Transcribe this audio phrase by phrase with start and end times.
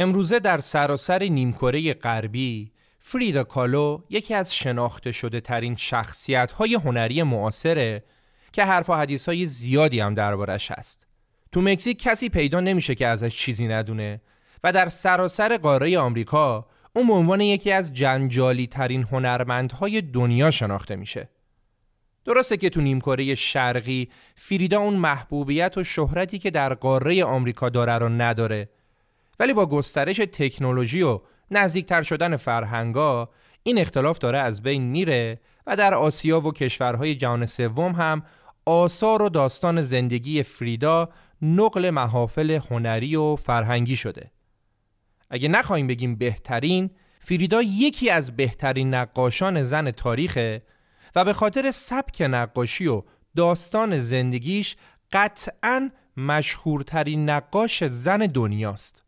[0.00, 7.22] امروزه در سراسر نیمکره غربی فریدا کالو یکی از شناخته شده ترین شخصیت های هنری
[7.22, 8.04] معاصره
[8.52, 11.06] که حرف و حدیث های زیادی هم دربارش هست.
[11.52, 14.20] تو مکزیک کسی پیدا نمیشه که ازش چیزی ندونه
[14.64, 20.96] و در سراسر قاره آمریکا اون به عنوان یکی از جنجالی ترین هنرمندهای دنیا شناخته
[20.96, 21.28] میشه.
[22.24, 27.92] درسته که تو نیمکره شرقی فریدا اون محبوبیت و شهرتی که در قاره آمریکا داره
[27.92, 28.68] رو نداره
[29.40, 33.28] ولی با گسترش تکنولوژی و نزدیکتر شدن فرهنگا
[33.62, 38.22] این اختلاف داره از بین میره و در آسیا و کشورهای جهان سوم هم
[38.66, 41.08] آثار و داستان زندگی فریدا
[41.42, 44.30] نقل محافل هنری و فرهنگی شده.
[45.30, 50.62] اگه نخواهیم بگیم بهترین فریدا یکی از بهترین نقاشان زن تاریخه
[51.14, 53.02] و به خاطر سبک نقاشی و
[53.36, 54.76] داستان زندگیش
[55.12, 59.07] قطعا مشهورترین نقاش زن دنیاست.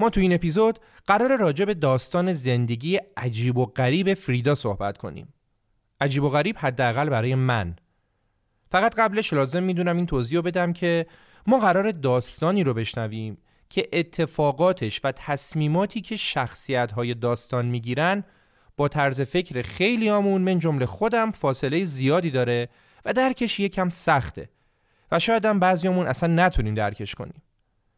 [0.00, 5.34] ما تو این اپیزود قرار راجع به داستان زندگی عجیب و غریب فریدا صحبت کنیم.
[6.00, 7.76] عجیب و غریب حداقل برای من.
[8.70, 11.06] فقط قبلش لازم می‌دونم این توضیح بدم که
[11.46, 13.38] ما قرار داستانی رو بشنویم
[13.68, 18.24] که اتفاقاتش و تصمیماتی که شخصیت های داستان می‌گیرن
[18.76, 22.68] با طرز فکر خیلی آمون من جمله خودم فاصله زیادی داره
[23.04, 24.48] و درکش یکم سخته
[25.12, 27.42] و شاید هم بعضیامون اصلا نتونیم درکش کنیم.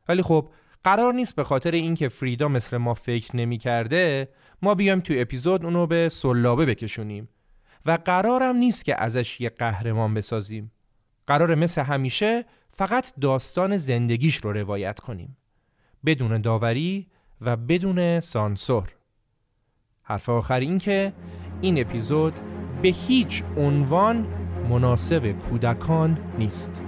[0.09, 0.49] ولی خب
[0.85, 4.29] قرار نیست به خاطر اینکه فریدا مثل ما فکر نمی کرده
[4.63, 7.29] ما بیایم تو اپیزود اونو به سلابه بکشونیم.
[7.87, 10.73] و قرارم نیست که ازش یه قهرمان بسازیم.
[11.27, 15.37] قرار مثل همیشه فقط داستان زندگیش رو روایت کنیم.
[16.05, 17.07] بدون داوری
[17.41, 18.89] و بدون سانسور.
[20.03, 21.13] حرف آخر این که
[21.61, 22.35] این اپیزود
[22.83, 24.27] به هیچ عنوان
[24.69, 26.83] مناسب کودکان نیست.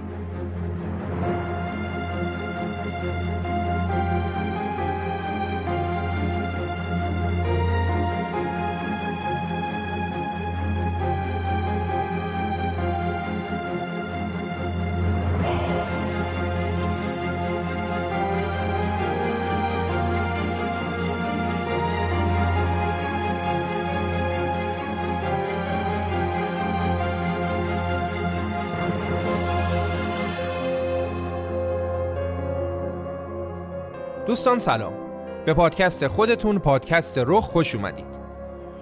[34.37, 34.93] دوستان سلام.
[35.45, 38.05] به پادکست خودتون پادکست رخ خوش اومدید.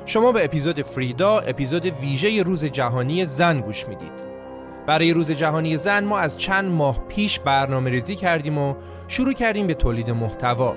[0.05, 4.11] شما به اپیزود فریدا اپیزود ویژه روز جهانی زن گوش می‌دید.
[4.87, 8.75] برای روز جهانی زن ما از چند ماه پیش برنامه ریزی کردیم و
[9.07, 10.75] شروع کردیم به تولید محتوا.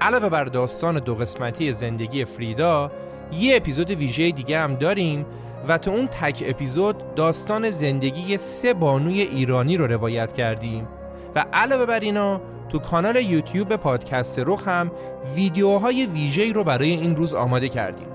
[0.00, 2.92] علاوه بر داستان دو قسمتی زندگی فریدا
[3.32, 5.26] یه اپیزود ویژه دیگه هم داریم
[5.68, 10.88] و تو اون تک اپیزود داستان زندگی سه بانوی ایرانی رو روایت کردیم.
[11.34, 14.90] و علاوه بر اینا تو کانال یوتیوب پادکست رخ هم
[15.34, 18.06] ویدیوهای ویژه‌ای رو برای این روز آماده کردیم.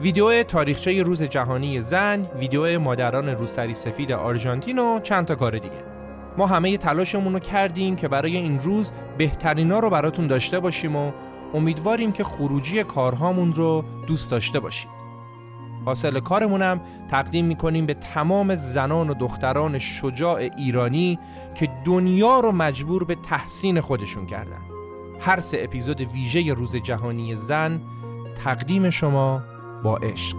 [0.00, 5.84] ویدیو تاریخچه روز جهانی زن، ویدیو مادران روسری سفید آرژانتین و چند تا کار دیگه.
[6.38, 11.12] ما همه تلاشمون رو کردیم که برای این روز بهترینا رو براتون داشته باشیم و
[11.54, 14.99] امیدواریم که خروجی کارهامون رو دوست داشته باشید.
[15.84, 21.18] حاصل کارمونم تقدیم می‌کنیم به تمام زنان و دختران شجاع ایرانی
[21.54, 24.60] که دنیا رو مجبور به تحسین خودشون کردن.
[25.20, 27.82] هر سه اپیزود ویژه روز جهانی زن
[28.44, 29.42] تقدیم شما
[29.82, 30.36] با عشق.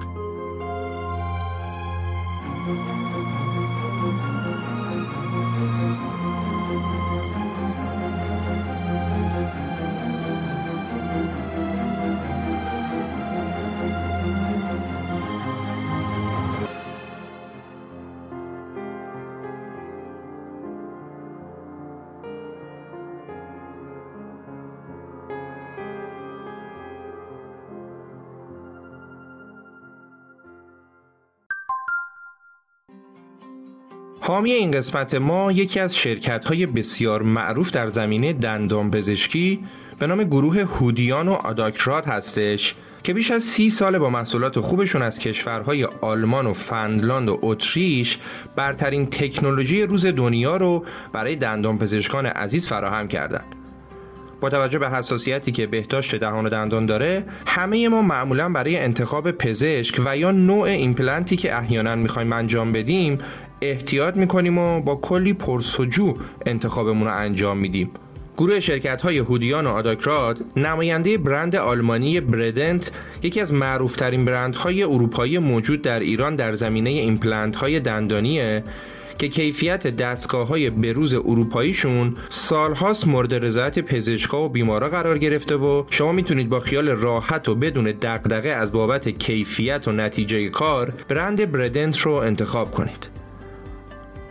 [34.23, 39.59] حامی این قسمت ما یکی از شرکت های بسیار معروف در زمینه دندان پزشکی
[39.99, 45.01] به نام گروه هودیان و آداکرات هستش که بیش از سی سال با محصولات خوبشون
[45.01, 48.17] از کشورهای آلمان و فنلاند و اتریش
[48.55, 53.55] برترین تکنولوژی روز دنیا رو برای دندان پزشکان عزیز فراهم کردند.
[54.41, 59.31] با توجه به حساسیتی که بهداشت دهان و دندان داره همه ما معمولا برای انتخاب
[59.31, 63.17] پزشک و یا نوع ایمپلنتی که احیانا می‌خوایم انجام بدیم
[63.61, 66.15] احتیاط می‌کنیم و با کلی پرس‌وجو
[66.45, 67.91] انتخابمون رو انجام میدیم
[68.37, 72.91] گروه شرکت های هودیان و آداکرات نماینده برند آلمانی بردنت
[73.23, 78.63] یکی از معروفترین برندهای اروپایی موجود در ایران در زمینه ایمپلنت های دندانیه
[79.17, 85.83] که کیفیت دستگاه های بروز اروپاییشون سالهاست مورد رضایت پزشکا و بیمارا قرار گرفته و
[85.89, 91.51] شما می‌تونید با خیال راحت و بدون دغدغه از بابت کیفیت و نتیجه کار برند
[91.51, 93.20] بردنت رو انتخاب کنید.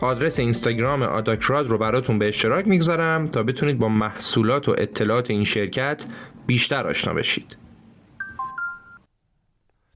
[0.00, 5.44] آدرس اینستاگرام آداکراد رو براتون به اشتراک می‌گذارم تا بتونید با محصولات و اطلاعات این
[5.44, 6.05] شرکت
[6.47, 7.56] بیشتر آشنا بشید.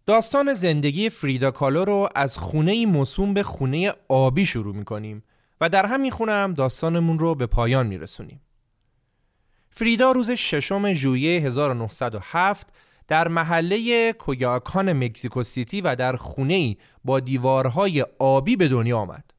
[0.06, 5.22] داستان زندگی فریدا کالو رو از خونه موسوم به خونه آبی شروع می‌کنیم
[5.60, 8.40] و در همین خونه هم داستانمون رو به پایان میرسونیم.
[9.70, 12.68] فریدا روز ششم ژوئیه 1907
[13.08, 19.33] در محله کویاکان مکزیکو سیتی و در خونه با دیوارهای آبی به دنیا آمد.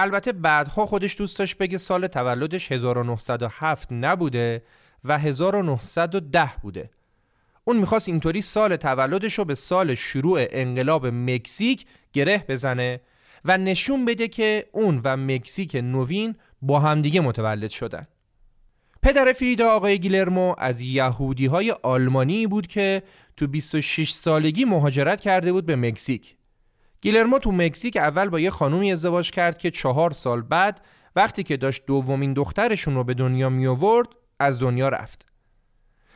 [0.00, 4.62] البته بعدها خودش دوست داشت بگه سال تولدش 1907 نبوده
[5.04, 6.90] و 1910 بوده.
[7.64, 13.00] اون می‌خواست اینطوری سال تولدش رو به سال شروع انقلاب مکزیک گره بزنه
[13.44, 18.06] و نشون بده که اون و مکزیک نوین با همدیگه متولد شدن.
[19.02, 23.02] پدر فریدا آقای گیلرمو از یهودی های آلمانی بود که
[23.36, 26.37] تو 26 سالگی مهاجرت کرده بود به مکزیک.
[27.00, 30.80] گیلرمو تو مکزیک اول با یه خانومی ازدواج کرد که چهار سال بعد
[31.16, 34.08] وقتی که داشت دومین دخترشون رو به دنیا می آورد
[34.40, 35.26] از دنیا رفت.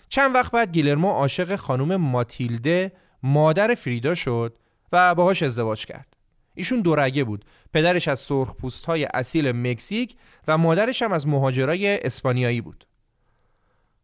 [0.08, 2.92] چند وقت بعد گیلرمو عاشق خانوم ماتیلده
[3.22, 4.58] مادر فریدا شد
[4.92, 6.16] و باهاش ازدواج کرد.
[6.54, 7.44] ایشون دورگه بود.
[7.72, 10.16] پدرش از سرخ پوست های اصیل مکزیک
[10.48, 12.86] و مادرش هم از مهاجرای اسپانیایی بود.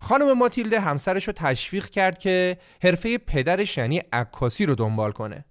[0.00, 5.44] خانم ماتیلده همسرش رو تشویق کرد که حرفه پدرش یعنی عکاسی رو دنبال کنه.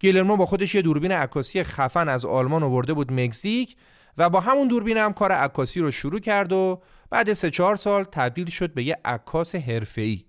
[0.00, 3.76] گیلرمو با خودش یه دوربین عکاسی خفن از آلمان آورده بود مکزیک
[4.18, 8.04] و با همون دوربین هم کار عکاسی رو شروع کرد و بعد سه چهار سال
[8.04, 10.24] تبدیل شد به یه عکاس حرفه‌ای.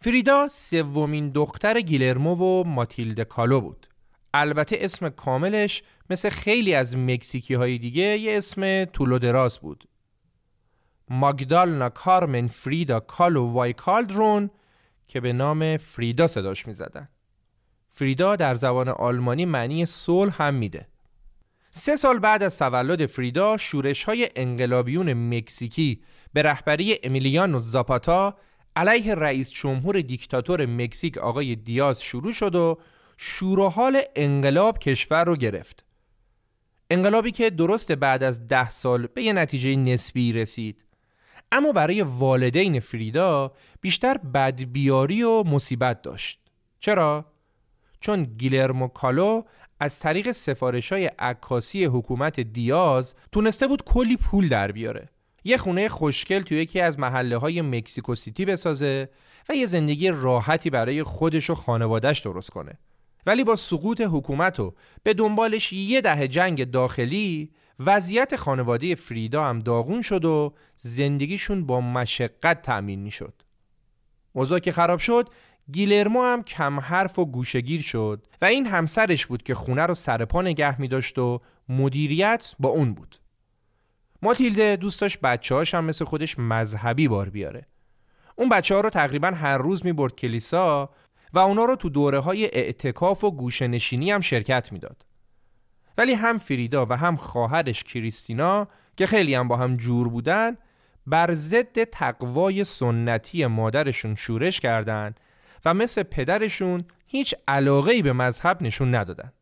[0.00, 3.86] فریدا سومین دختر گیلرمو و ماتیلد کالو بود.
[4.34, 9.84] البته اسم کاملش مثل خیلی از مکزیکی های دیگه یه اسم طول دراز بود.
[11.08, 14.50] ماگدالنا کارمن فریدا کالو وای کالدرون
[15.08, 17.08] که به نام فریدا صداش می زدن.
[17.96, 20.88] فریدا در زبان آلمانی معنی صلح هم میده.
[21.72, 28.34] سه سال بعد از تولد فریدا شورش های انقلابیون مکزیکی به رهبری امیلیانو زاپاتا
[28.76, 32.78] علیه رئیس جمهور دیکتاتور مکزیک آقای دیاز شروع شد و
[33.16, 35.84] شور حال انقلاب کشور رو گرفت.
[36.90, 40.84] انقلابی که درست بعد از ده سال به یه نتیجه نسبی رسید.
[41.52, 46.40] اما برای والدین فریدا بیشتر بدبیاری و مصیبت داشت.
[46.80, 47.33] چرا؟
[48.04, 49.42] چون گیلرمو کالو
[49.80, 55.08] از طریق سفارش های عکاسی حکومت دیاز تونسته بود کلی پول در بیاره
[55.44, 59.08] یه خونه خوشگل توی یکی از محله های مکسیکو سیتی بسازه
[59.48, 62.78] و یه زندگی راحتی برای خودش و خانوادش درست کنه
[63.26, 69.58] ولی با سقوط حکومت و به دنبالش یه ده جنگ داخلی وضعیت خانواده فریدا هم
[69.58, 73.34] داغون شد و زندگیشون با مشقت تأمین می شد.
[74.62, 75.28] که خراب شد
[75.72, 80.42] گیلرمو هم کم حرف و گوشگیر شد و این همسرش بود که خونه رو سرپا
[80.42, 83.16] نگه می داشت و مدیریت با اون بود.
[84.22, 87.66] ماتیلده دوست داشت بچه هاش هم مثل خودش مذهبی بار بیاره.
[88.36, 90.90] اون بچه ها رو تقریبا هر روز می برد کلیسا
[91.32, 95.04] و اونا رو تو دوره های اعتکاف و گوشنشینی هم شرکت می‌داد.
[95.98, 100.56] ولی هم فریدا و هم خواهرش کریستینا که خیلی هم با هم جور بودن
[101.06, 105.20] بر ضد تقوای سنتی مادرشون شورش کردند
[105.64, 109.32] و مثل پدرشون هیچ علاقه به مذهب نشون ندادن.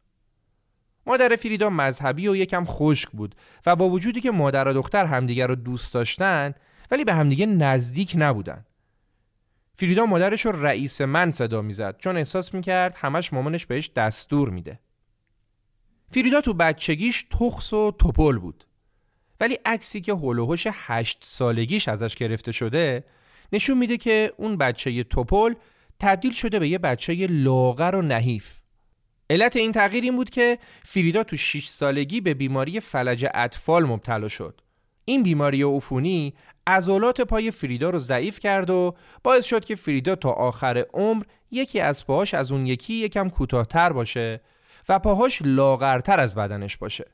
[1.06, 3.34] مادر فریدا مذهبی و یکم خشک بود
[3.66, 6.54] و با وجودی که مادر و دختر همدیگر رو دوست داشتن
[6.90, 8.66] ولی به همدیگه نزدیک نبودن.
[9.74, 14.80] فریدا مادرش رو رئیس من صدا می‌زد چون احساس می‌کرد همش مامانش بهش دستور میده.
[16.10, 18.64] فریدا تو بچگیش تخص و توپل بود.
[19.40, 23.04] ولی عکسی که هلوهوش هشت سالگیش ازش گرفته شده
[23.52, 25.54] نشون میده که اون بچه توپل
[26.02, 28.58] تبدیل شده به یه بچه لاغر و نحیف.
[29.30, 34.28] علت این تغییر این بود که فریدا تو 6 سالگی به بیماری فلج اطفال مبتلا
[34.28, 34.60] شد.
[35.04, 36.34] این بیماری عفونی
[36.66, 41.80] عضلات پای فریدا رو ضعیف کرد و باعث شد که فریدا تا آخر عمر یکی
[41.80, 44.40] از پاهاش از اون یکی یکم کوتاهتر باشه
[44.88, 47.04] و پاهاش لاغرتر از بدنش باشه.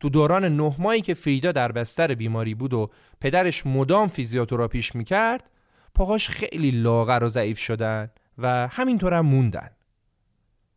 [0.00, 2.90] تو دوران نه ماهی که فریدا در بستر بیماری بود و
[3.20, 5.50] پدرش مدام فیزیوتراپیش می‌کرد
[5.94, 9.70] پاهاش خیلی لاغر و ضعیف شدن و همینطور هم موندن.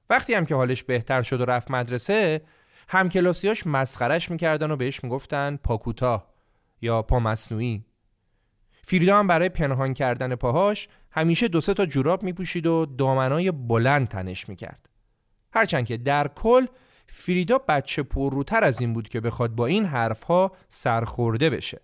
[0.10, 2.42] وقتی هم که حالش بهتر شد و رفت مدرسه
[2.90, 6.28] همکلاسیاش مسخرش می‌کردن و بهش می‌گفتن پاکوتا
[6.82, 7.86] یا پا مصنوعی
[8.84, 14.08] فریدا هم برای پنهان کردن پاهاش همیشه دو سه تا جوراب میپوشید و دامنای بلند
[14.08, 14.90] تنش می‌کرد.
[15.54, 16.66] هرچند که در کل
[17.08, 21.82] فریدا بچه پرروتر از این بود که بخواد با این حرفها سرخورده بشه.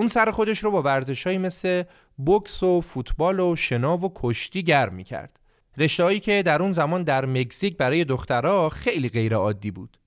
[0.00, 1.82] اون سر خودش رو با ورزشهایی مثل
[2.16, 5.40] بوکس و فوتبال و شنا و کشتی گرم می‌کرد
[5.76, 9.98] رشتههایی که در اون زمان در مکزیک برای دخترها خیلی غیر عادی بود.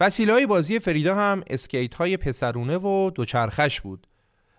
[0.00, 4.06] وسیله های بازی فریدا هم اسکیت های پسرونه و دوچرخش بود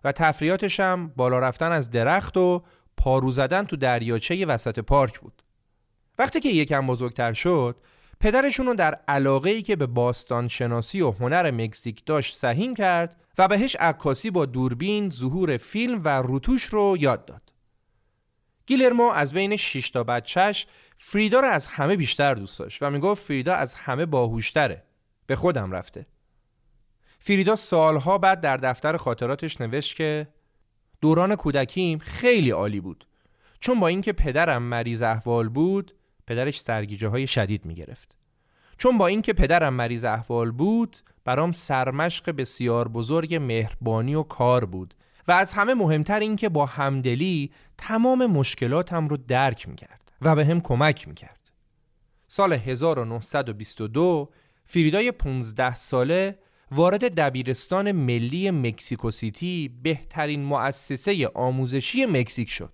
[0.04, 2.64] و تفریاتش هم بالا رفتن از درخت و
[2.98, 5.44] پارو زدن تو دریاچه وسط پارک بود.
[6.20, 7.76] وقتی که یکم بزرگتر شد
[8.20, 13.21] پدرشون رو در علاقه ای که به باستان شناسی و هنر مکزیک داشت سهیم کرد
[13.38, 17.42] و بهش عکاسی با دوربین، ظهور فیلم و روتوش رو یاد داد.
[18.66, 23.24] گیلرمو از بین 6 تا بچهش فریدا رو از همه بیشتر دوست داشت و می‌گفت
[23.26, 24.84] فریدا از همه باهوشتره.
[25.26, 26.06] به خودم رفته.
[27.20, 30.28] فریدا سالها بعد در دفتر خاطراتش نوشت که
[31.02, 33.08] دوران کودکیم خیلی عالی بود.
[33.60, 35.96] چون با اینکه پدرم مریض احوال بود
[36.28, 38.16] پدرش سرگیجه های شدید می گرفت
[38.78, 44.94] چون با اینکه پدرم مریض احوال بود برام سرمشق بسیار بزرگ مهربانی و کار بود
[45.28, 50.46] و از همه مهمتر این که با همدلی تمام مشکلاتم رو درک می‌کرد و به
[50.46, 51.52] هم کمک می‌کرد.
[52.28, 54.30] سال 1922
[54.66, 56.40] فریدای 15 ساله
[56.72, 62.74] وارد دبیرستان ملی مکسیکو سیتی بهترین مؤسسه آموزشی مکزیک شد.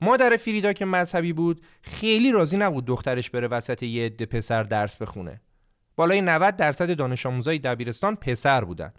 [0.00, 4.96] مادر فریدا که مذهبی بود خیلی راضی نبود دخترش بره وسط یه عده پسر درس
[4.96, 5.40] بخونه.
[5.98, 8.92] بالای 90 درصد دانش آموزای دبیرستان پسر بودن.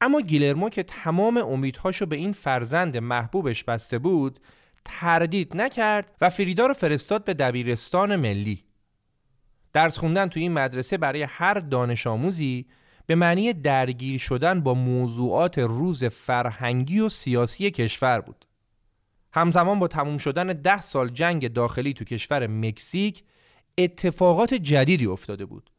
[0.00, 4.40] اما گیلرمو که تمام امیدهاشو به این فرزند محبوبش بسته بود
[4.84, 8.64] تردید نکرد و فریدا رو فرستاد به دبیرستان ملی.
[9.72, 12.66] درس خوندن تو این مدرسه برای هر دانش آموزی
[13.06, 18.44] به معنی درگیر شدن با موضوعات روز فرهنگی و سیاسی کشور بود.
[19.32, 23.24] همزمان با تموم شدن ده سال جنگ داخلی تو کشور مکزیک
[23.78, 25.70] اتفاقات جدیدی افتاده بود.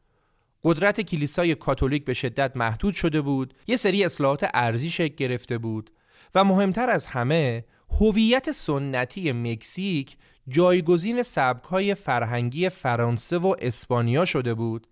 [0.63, 5.91] قدرت کلیسای کاتولیک به شدت محدود شده بود یه سری اصلاحات ارزی شکل گرفته بود
[6.35, 7.65] و مهمتر از همه
[7.99, 14.87] هویت سنتی مکزیک جایگزین سبکهای فرهنگی فرانسه و اسپانیا شده بود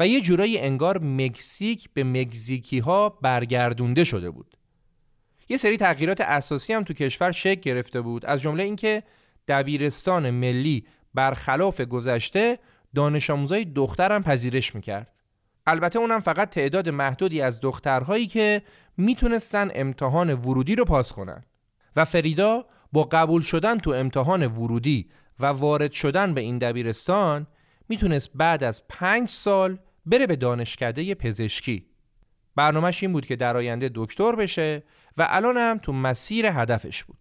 [0.00, 4.56] و یه جورایی انگار مکزیک به مکزیکی ها برگردونده شده بود.
[5.48, 9.02] یه سری تغییرات اساسی هم تو کشور شکل گرفته بود از جمله اینکه
[9.48, 12.58] دبیرستان ملی برخلاف گذشته
[12.94, 15.10] دانش آموزای دخترم پذیرش می‌کرد.
[15.66, 18.62] البته اونم فقط تعداد محدودی از دخترهایی که
[18.96, 21.44] می‌تونستن امتحان ورودی رو پاس کنن.
[21.96, 25.08] و فریدا با قبول شدن تو امتحان ورودی
[25.40, 27.46] و وارد شدن به این دبیرستان
[27.88, 31.86] می‌تونست بعد از پنج سال بره به دانشکده پزشکی.
[32.56, 34.82] برنامهش این بود که در آینده دکتر بشه
[35.16, 37.18] و الان هم تو مسیر هدفش بود.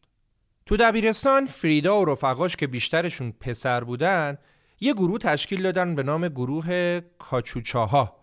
[0.66, 4.38] تو دبیرستان فریدا و رفقاش که بیشترشون پسر بودن
[4.84, 8.16] یه گروه تشکیل دادن به نام گروه کاچوچاها.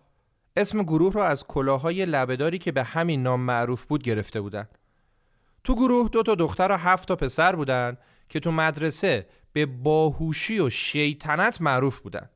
[0.57, 4.67] اسم گروه رو از کلاهای لبهداری که به همین نام معروف بود گرفته بودن.
[5.63, 7.97] تو گروه دو تا دختر و هفت تا پسر بودن
[8.29, 12.29] که تو مدرسه به باهوشی و شیطنت معروف بودن.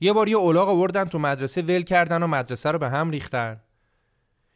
[0.00, 3.60] یه بار یه اولاغ آوردن تو مدرسه ول کردن و مدرسه رو به هم ریختن.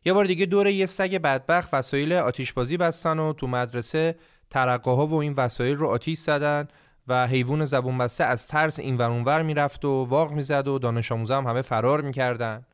[0.04, 4.16] یه بار دیگه دور یه سگ بدبخت وسایل آتیشبازی بستن و تو مدرسه
[4.50, 6.68] ترقه و این وسایل رو آتیش زدن
[7.08, 11.12] و حیوان زبون بسته از ترس این ور اونور می‌رفت و واق می‌زد و دانش
[11.12, 12.66] آموزا هم همه فرار می‌کردن.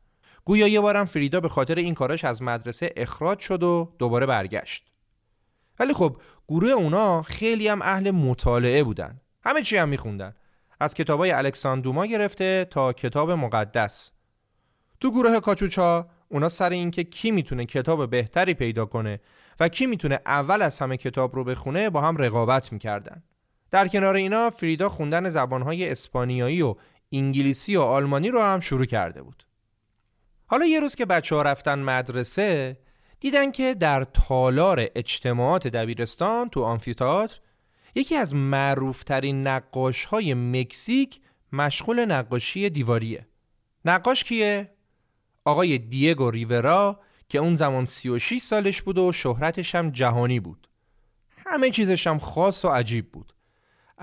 [0.44, 4.92] گویا یه بارم فریدا به خاطر این کارش از مدرسه اخراج شد و دوباره برگشت.
[5.78, 6.16] ولی خب
[6.48, 9.20] گروه اونا خیلی هم اهل مطالعه بودن.
[9.44, 10.34] همه چی هم میخوندن.
[10.80, 14.12] از کتابای الکساندوما گرفته تا کتاب مقدس.
[15.00, 19.20] تو گروه کاچوچا اونا سر اینکه کی می‌تونه کتاب بهتری پیدا کنه
[19.60, 23.22] و کی می‌تونه اول از همه کتاب رو بخونه با هم رقابت می‌کردن.
[23.72, 26.74] در کنار اینا فریدا خوندن زبانهای اسپانیایی و
[27.12, 29.46] انگلیسی و آلمانی رو هم شروع کرده بود.
[30.46, 32.78] حالا یه روز که بچه ها رفتن مدرسه
[33.20, 37.38] دیدن که در تالار اجتماعات دبیرستان تو آنفیتاتر
[37.94, 41.20] یکی از معروفترین نقاش های مکزیک
[41.52, 43.26] مشغول نقاشی دیواریه.
[43.84, 44.70] نقاش کیه؟
[45.44, 50.68] آقای دیگو ریورا که اون زمان 36 سالش بود و شهرتش هم جهانی بود.
[51.46, 53.32] همه چیزش هم خاص و عجیب بود.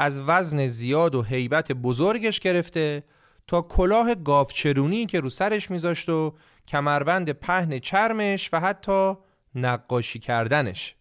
[0.01, 3.03] از وزن زیاد و هیبت بزرگش گرفته
[3.47, 6.33] تا کلاه گافچرونی که رو سرش میذاشت و
[6.67, 9.13] کمربند پهن چرمش و حتی
[9.55, 10.95] نقاشی کردنش.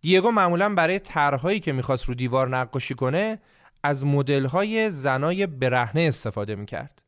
[0.00, 3.38] دیگو معمولا برای طرحهایی که می‌خواست رو دیوار نقاشی کنه
[3.82, 7.02] از مدل‌های زنای برهنه استفاده می‌کرد.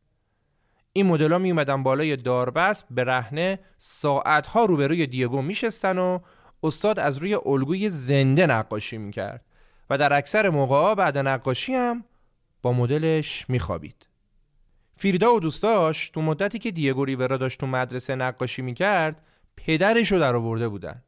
[0.93, 6.19] این مدل ها می اومدن بالای داربست برهنه ساعتها روبروی دیگو میشستن و
[6.63, 9.46] استاد از روی الگوی زنده نقاشی می‌کرد.
[9.91, 12.05] و در اکثر موقع بعد نقاشی هم
[12.63, 14.07] با مدلش میخوابید.
[14.97, 19.23] فیردا و دوستاش تو مدتی که دیگو ریورا داشت تو مدرسه نقاشی می‌کرد
[19.57, 21.03] پدرش رو در آورده بودن.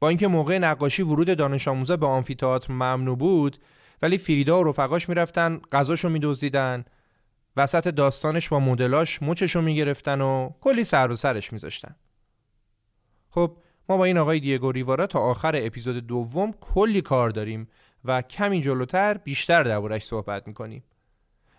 [0.00, 3.58] با اینکه موقع نقاشی ورود دانش آموزا به آمفیتئاتر ممنوع بود
[4.02, 6.84] ولی فریدا و رفقاش می‌رفتن غذاشو میدزدیدن.
[7.56, 11.94] وسط داستانش با مدلاش مچشو می‌گرفتن و کلی سر و سرش میذاشتن.
[13.30, 13.56] خب
[13.88, 17.68] ما با این آقای دیگو ریوارا تا آخر اپیزود دوم کلی کار داریم
[18.04, 20.84] و کمی جلوتر بیشتر دربارش صحبت می‌کنیم.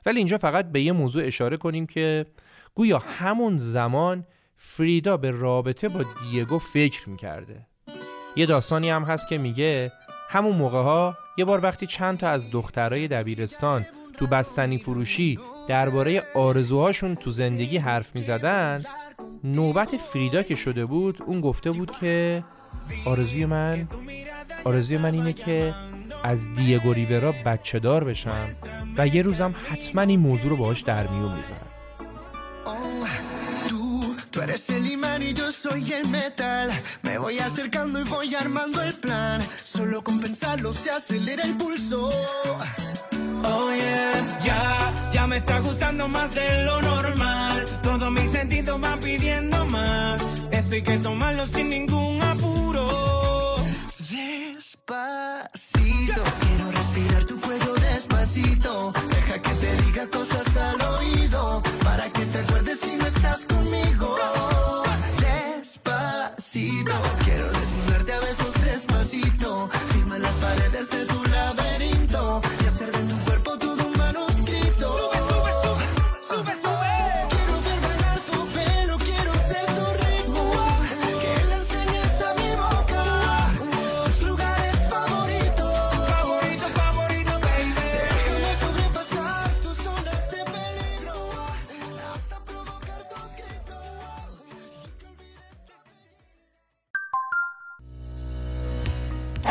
[0.06, 2.26] ولی اینجا فقط به یه موضوع اشاره کنیم که
[2.76, 4.26] گویا همون زمان
[4.58, 7.68] فریدا به رابطه با دیگو فکر می‌کرده.
[8.36, 9.92] یه داستانی هم هست که میگه
[10.30, 13.86] همون موقع ها یه بار وقتی چند تا از دخترای دبیرستان
[14.18, 18.84] تو بستنی فروشی درباره آرزوهاشون تو زندگی حرف می‌زدن
[19.44, 22.44] نوبت فریدا که شده بود اون گفته بود که
[23.06, 23.88] آرزوی من
[24.64, 25.74] آرزوی من اینه که
[26.24, 28.48] از دیگو ریورا بچه دار بشم
[28.98, 31.68] و یه روزم حتما این موضوع رو باهاش در میون می‌ذارم.
[43.46, 44.14] Oh yeah,
[44.46, 47.73] ya, ya me está gustando más de lo normal.
[47.84, 50.22] Todos mis sentidos van pidiendo más.
[50.52, 53.58] Esto hay que tomarlo sin ningún apuro.
[54.10, 55.04] Despacito,
[56.42, 58.94] quiero respirar tu cuello despacito.
[59.10, 60.53] Deja que te diga cosas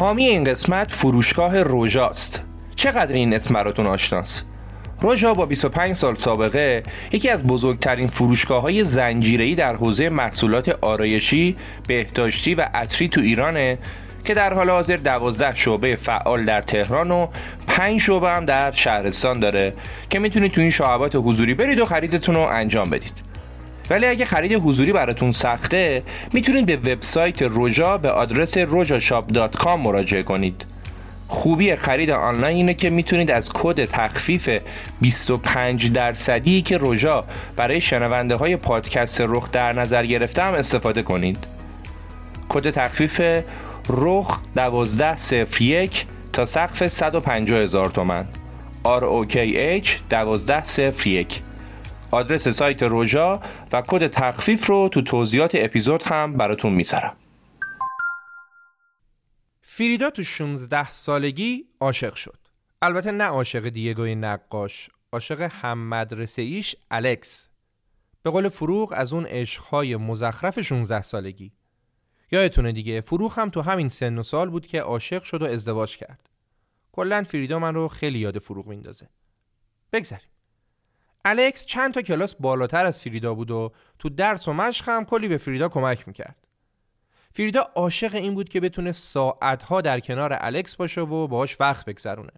[0.03, 2.43] حامی این قسمت فروشگاه روژاست
[2.75, 4.47] چقدر این اسم براتون آشناست؟
[5.01, 11.57] روژا با 25 سال سابقه یکی از بزرگترین فروشگاه های زنجیره‌ای در حوزه محصولات آرایشی،
[11.87, 13.79] بهداشتی و عطری تو ایرانه
[14.25, 17.27] که در حال حاضر 12 شعبه فعال در تهران و
[17.67, 19.75] 5 شعبه هم در شهرستان داره
[20.11, 23.32] که می‌تونید تو این شعبات حضوری برید و خریدتون رو انجام بدید.
[23.91, 30.65] ولی اگه خرید حضوری براتون سخته می‌تونید به وبسایت روژا به آدرس rojashop.com مراجعه کنید.
[31.29, 34.51] خوبی خرید آنلاین اینه که می‌تونید از کد تخفیف
[35.01, 37.25] 25 درصدی که روژا
[37.57, 41.39] برای شنونده های پادکست رخ در نظر گرفته هم استفاده کنید.
[42.49, 43.21] کد تخفیف
[43.89, 48.25] رخ 1201 تا سقف 150 هزار تومن.
[48.85, 51.43] ROKH 1201
[52.13, 53.41] آدرس سایت روژا
[53.73, 57.17] و کد تخفیف رو تو توضیحات اپیزود هم براتون می‌ذارم.
[59.63, 62.39] فریدا تو 16 سالگی عاشق شد.
[62.83, 67.49] البته نه عاشق دیگوی نقاش عاشق هم مدرسه ایش الکس.
[68.23, 71.53] به قول فروغ از اون عشقهای مزخرف 16 سالگی.
[72.33, 75.97] یادتونه دیگه فروخ هم تو همین سن و سال بود که عاشق شد و ازدواج
[75.97, 76.31] کرد.
[76.93, 79.09] کلا فریدا من رو خیلی یاد فروغ میندازه.
[79.93, 80.32] بگذریم
[81.25, 85.29] الکس چند تا کلاس بالاتر از فریدا بود و تو درس و مشق هم کلی
[85.29, 86.37] به فریدا کمک می‌کرد.
[87.35, 92.33] فریدا عاشق این بود که بتونه ساعتها در کنار الکس باشه و باهاش وقت بگذرونه.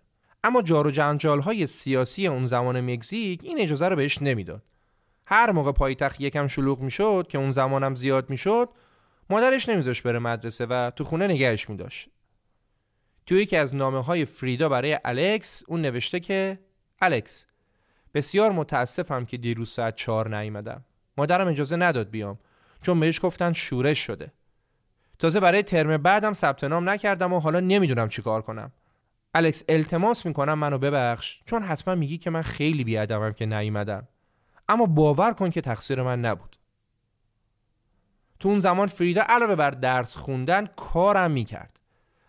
[0.44, 4.62] اما جار و جنجال های سیاسی اون زمان مکزیک این اجازه رو بهش نمی‌داد.
[5.26, 8.68] هر موقع پایتخت یکم شلوغ می‌شد که اون زمانم زیاد می‌شد
[9.30, 12.08] مادرش نمیذاش بره مدرسه و تو خونه نگهش میداشت.
[13.26, 16.58] توی یکی از نامه های فریدا برای الکس اون نوشته که
[17.00, 17.46] الکس
[18.14, 20.84] بسیار متاسفم که دیروز ساعت چهار نیومدم.
[21.16, 22.38] مادرم اجازه نداد بیام
[22.82, 24.32] چون بهش گفتن شورش شده.
[25.18, 28.72] تازه برای ترم بعدم ثبت نام نکردم و حالا نمی‌دونم چیکار کنم.
[29.34, 34.08] الکس التماس می‌کنم منو ببخش چون حتما میگی که من خیلی بیادمم که نیومدم.
[34.68, 36.56] اما باور کن که تقصیر من نبود.
[38.40, 41.80] تو اون زمان فریدا علاوه بر درس خوندن کارم می‌کرد.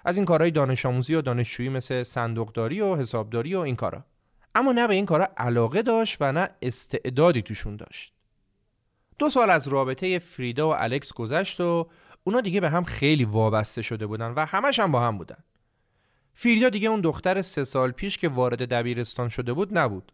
[0.05, 4.03] از این کارهای دانش آموزی و دانشجویی مثل صندوقداری و حسابداری و این کارا.
[4.55, 8.13] اما نه به این کارا علاقه داشت و نه استعدادی توشون داشت.
[9.19, 11.89] دو سال از رابطه فریدا و الکس گذشت و
[12.23, 15.43] اونا دیگه به هم خیلی وابسته شده بودن و همش هم با هم بودن.
[16.33, 20.11] فریدا دیگه اون دختر سه سال پیش که وارد دبیرستان شده بود نبود.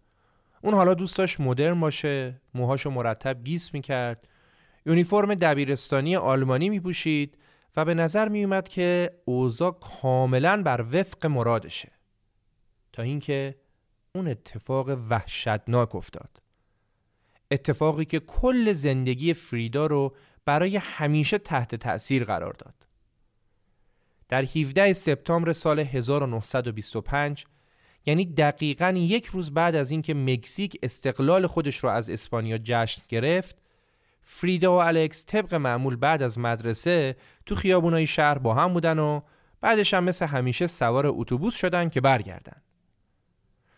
[0.62, 4.28] اون حالا دوست داشت مدرن باشه موهاشو مرتب گیس می‌کرد
[4.86, 7.38] یونیفرم دبیرستانی آلمانی میپوشید
[7.78, 11.92] و به نظر میومد که اوضاع کاملا بر وفق مرادشه.
[12.94, 13.56] تا اینکه
[14.16, 16.42] اون اتفاق وحشتناک افتاد.
[17.52, 22.74] اتفاقی که کل زندگی فریدا رو برای همیشه تحت تأثیر قرار داد.
[24.30, 27.46] در 17 سپتامبر سال 1925
[28.06, 33.58] یعنی دقیقا یک روز بعد از اینکه مکزیک استقلال خودش رو از اسپانیا جشن گرفت
[34.22, 39.22] فریدا و الکس طبق معمول بعد از مدرسه تو خیابونای شهر با هم بودن و
[39.62, 42.62] بعدش هم مثل همیشه سوار اتوبوس شدن که برگردن.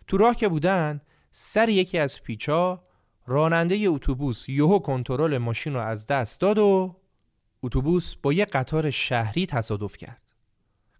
[0.07, 2.83] تو راه که بودن سر یکی از پیچا
[3.25, 6.95] راننده اتوبوس یهو کنترل ماشین رو از دست داد و
[7.63, 10.21] اتوبوس با یه قطار شهری تصادف کرد.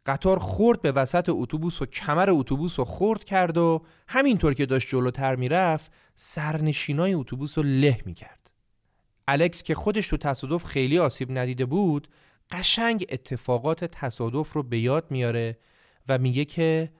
[0.05, 4.89] قطار خورد به وسط اتوبوس و کمر اتوبوس رو خورد کرد و همینطور که داشت
[4.89, 8.51] جلوتر می‌رفت سرنشینای اتوبوس رو له می‌کرد.
[9.27, 12.07] الکس که خودش تو تصادف خیلی آسیب ندیده بود
[12.51, 15.57] قشنگ اتفاقات تصادف رو به یاد میاره
[16.07, 16.93] و میگه که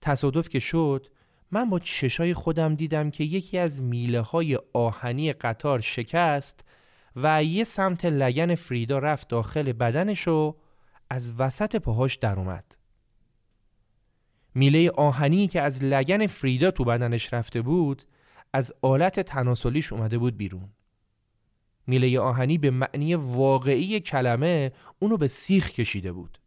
[0.00, 1.06] تصادف که شد
[1.50, 6.64] من با چشای خودم دیدم که یکی از میله های آهنی قطار شکست
[7.16, 10.56] و یه سمت لگن فریدا رفت داخل بدنش و
[11.10, 12.76] از وسط پاهاش در اومد.
[14.54, 18.02] میله آهنی که از لگن فریدا تو بدنش رفته بود
[18.52, 20.68] از آلت تناسلیش اومده بود بیرون.
[21.86, 26.38] میله آهنی به معنی واقعی کلمه اونو به سیخ کشیده بود.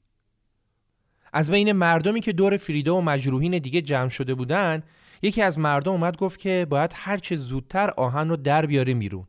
[1.33, 4.83] از بین مردمی که دور فریدا و مجروحین دیگه جمع شده بودن
[5.21, 9.27] یکی از مردم اومد گفت که باید هرچه زودتر آهن رو در بیاره بیرون.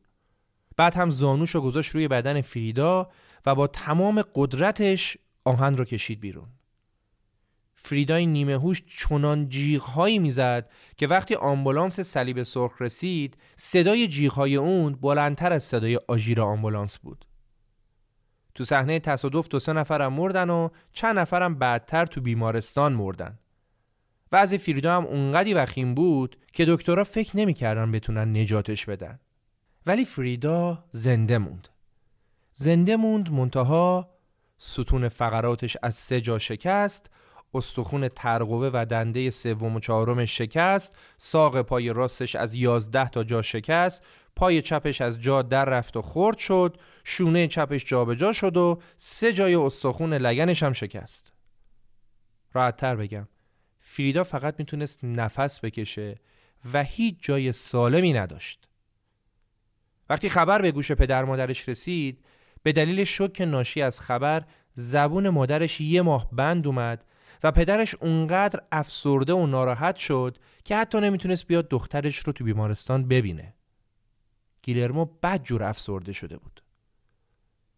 [0.76, 3.10] بعد هم زانوش رو گذاشت روی بدن فریدا
[3.46, 6.48] و با تمام قدرتش آهن رو کشید بیرون
[7.74, 14.92] فریدای نیمه هوش چنان جیغهایی می‌زد که وقتی آمبولانس صلیب سرخ رسید صدای جیغهای اون
[14.92, 17.24] بلندتر از صدای آژیر آمبولانس بود
[18.54, 23.38] تو صحنه تصادف دو سه نفرم مردن و چند نفرم بعدتر تو بیمارستان مردن.
[24.32, 29.18] وضع فریدا هم اونقدی وخیم بود که دکترها فکر نمی‌کردن بتونن نجاتش بدن.
[29.86, 31.68] ولی فریدا زنده موند.
[32.54, 34.10] زنده موند منتها
[34.58, 37.10] ستون فقراتش از سه جا شکست
[37.54, 43.42] استخون ترقوه و دنده سوم و چهارم شکست ساق پای راستش از یازده تا جا
[43.42, 44.04] شکست
[44.40, 49.32] پای چپش از جا در رفت و خرد شد شونه چپش جابجا شد و سه
[49.32, 51.32] جای استخون لگنش هم شکست
[52.52, 53.28] راحتتر بگم
[53.80, 56.20] فریدا فقط می‌تونست نفس بکشه
[56.72, 58.68] و هیچ جای سالمی نداشت
[60.08, 62.24] وقتی خبر به گوش پدر مادرش رسید
[62.62, 67.04] به دلیل شک ناشی از خبر زبون مادرش یه ماه بند اومد
[67.42, 73.08] و پدرش اونقدر افسرده و ناراحت شد که حتی نمی‌تونست بیاد دخترش رو تو بیمارستان
[73.08, 73.54] ببینه.
[74.62, 76.62] گیلرمو بد جور افسرده شده بود.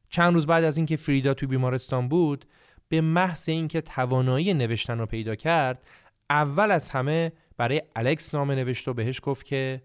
[0.08, 2.44] چند روز بعد از اینکه فریدا تو بیمارستان بود،
[2.88, 5.84] به محض اینکه توانایی نوشتن رو پیدا کرد،
[6.30, 9.82] اول از همه برای الکس نامه نوشت و بهش گفت که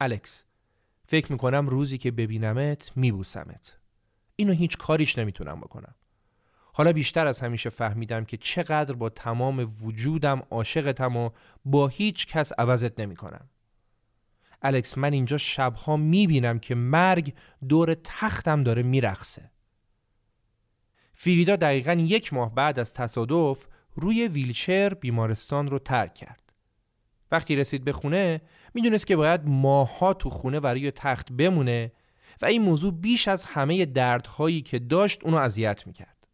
[0.00, 0.44] الکس
[1.06, 3.78] فکر می‌کنم روزی که ببینمت میبوسمت.
[4.36, 5.94] اینو هیچ کاریش نمی‌تونم بکنم.
[6.72, 11.30] حالا بیشتر از همیشه فهمیدم که چقدر با تمام وجودم عاشقتم و
[11.64, 13.48] با هیچ کس عوضت نمی‌کنم.
[14.64, 17.34] الکس من اینجا شبها می‌بینم که مرگ
[17.68, 19.50] دور تختم داره میرخصه.
[21.14, 26.40] فریدا دقیقا یک ماه بعد از تصادف روی ویلچر بیمارستان رو ترک کرد.
[27.30, 28.40] وقتی رسید به خونه
[28.74, 31.92] می‌دونست که باید ماها تو خونه و روی تخت بمونه
[32.42, 36.28] و این موضوع بیش از همه دردهایی که داشت اونو اذیت می‌کرد.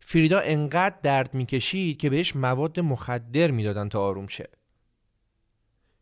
[0.00, 4.48] فریدا انقدر درد می‌کشید که بهش مواد مخدر می‌دادن تا آروم شه.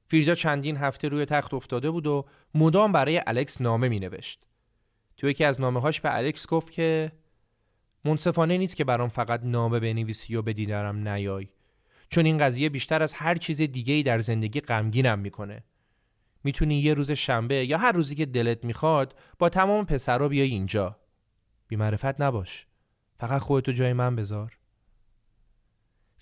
[0.06, 4.46] فریدا چندین هفته روی تخت افتاده بود و مدام برای الکس نامه می نوشت.
[5.16, 7.12] تو یکی از نامه هاش به الکس گفت که
[8.04, 11.48] منصفانه نیست که برام فقط نامه بنویسی و به دیدارم نیای
[12.08, 15.64] چون این قضیه بیشتر از هر چیز دیگه ای در زندگی غمگینم می‌کنه.
[16.44, 20.96] می‌تونی یه روز شنبه یا هر روزی که دلت می‌خواد با تمام پسرا بیای اینجا.
[21.68, 22.66] بی معرفت نباش.
[23.18, 24.58] فقط خودتو جای من بذار.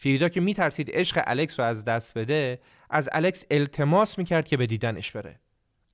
[0.03, 2.61] فریدا که میترسید عشق الکس رو از دست بده
[2.91, 5.41] از الکس التماس می‌کرد که به دیدنش بره.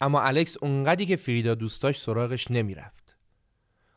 [0.00, 3.16] اما الکس اونقدی که فریدا دوست داشت سراغش نمی‌رفت.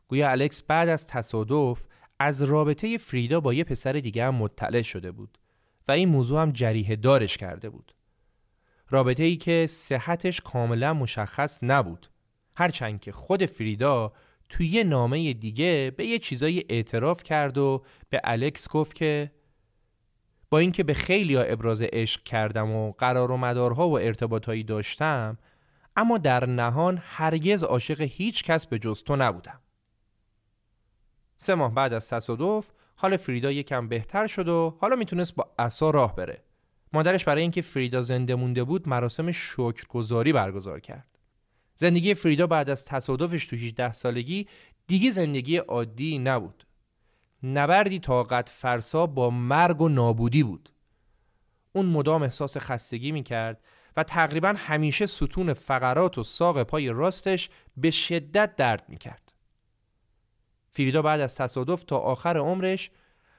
[0.08, 1.86] گویا الکس بعد از تصادف
[2.20, 5.38] از رابطه فریدا با یه پسر دیگه هم مطلع شده بود
[5.88, 7.96] و این موضوع هم جریه دارش کرده بود.
[8.90, 12.08] رابطه ای که صحتش کاملا مشخص نبود.
[12.56, 14.14] هرچند که خود فریدا
[14.50, 19.32] توی یه نامه دیگه به یه چیزایی اعتراف کرد و به الکس گفت که
[20.52, 25.38] با اینکه به خیلی ها ابراز عشق کردم و قرار و مدارها و ارتباطهایی داشتم
[25.96, 29.60] اما در نهان هرگز عاشق هیچ کس به جز تو نبودم.
[31.36, 35.90] سه ماه بعد از تصادف حال فریدا یکم بهتر شد و حالا می‌تونست با عصا
[35.90, 36.44] راه بره.
[36.94, 41.18] مادرش برای اینکه فریدا زنده مونده بود مراسم شکرگزاری برگزار کرد.
[41.76, 44.48] زندگی فریدا بعد از تصادفش تو 18 سالگی
[44.88, 46.66] دیگه زندگی عادی نبود.
[47.44, 50.70] نبردی طاقت فرسا با مرگ و نابودی بود
[51.74, 53.64] اون مدام احساس خستگی می کرد
[53.98, 59.32] و تقریبا همیشه ستون فقرات و ساق پای راستش به شدت درد می کرد.
[60.70, 62.92] فریدا بعد از تصادف تا آخر عمرش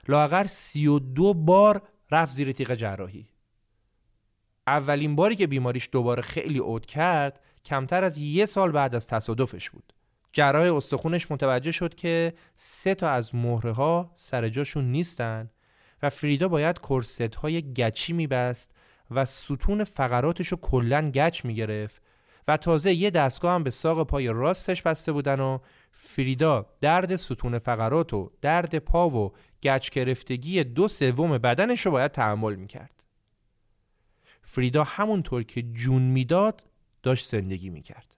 [0.08, 3.28] لاغر سی و دو بار رفت زیر تیغ جراحی.
[4.66, 9.70] اولین باری که بیماریش دوباره خیلی عود کرد کمتر از یه سال بعد از تصادفش
[9.70, 9.91] بود.
[10.32, 15.50] جراح استخونش متوجه شد که سه تا از مهره ها سر جاشون نیستن
[16.02, 18.74] و فریدا باید کرست های گچی میبست
[19.10, 22.02] و ستون فقراتش رو کلا گچ می‌گرفت
[22.48, 25.58] و تازه یه دستگاه هم به ساق پای راستش بسته بودن و
[25.92, 32.10] فریدا درد ستون فقرات و درد پا و گچ گرفتگی دو سوم بدنش رو باید
[32.10, 33.02] تحمل می‌کرد.
[34.42, 36.64] فریدا همونطور که جون می‌داد
[37.02, 38.14] داشت زندگی می‌کرد.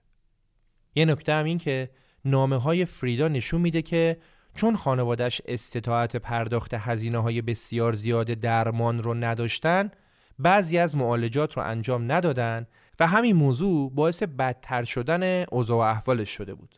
[0.95, 1.89] یه نکته هم این که
[2.25, 4.17] نامه های فریدا نشون میده که
[4.55, 9.91] چون خانوادش استطاعت پرداخت هزینه های بسیار زیاد درمان رو نداشتن
[10.39, 12.67] بعضی از معالجات رو انجام ندادن
[12.99, 16.75] و همین موضوع باعث بدتر شدن اوضاع و احوالش شده بود.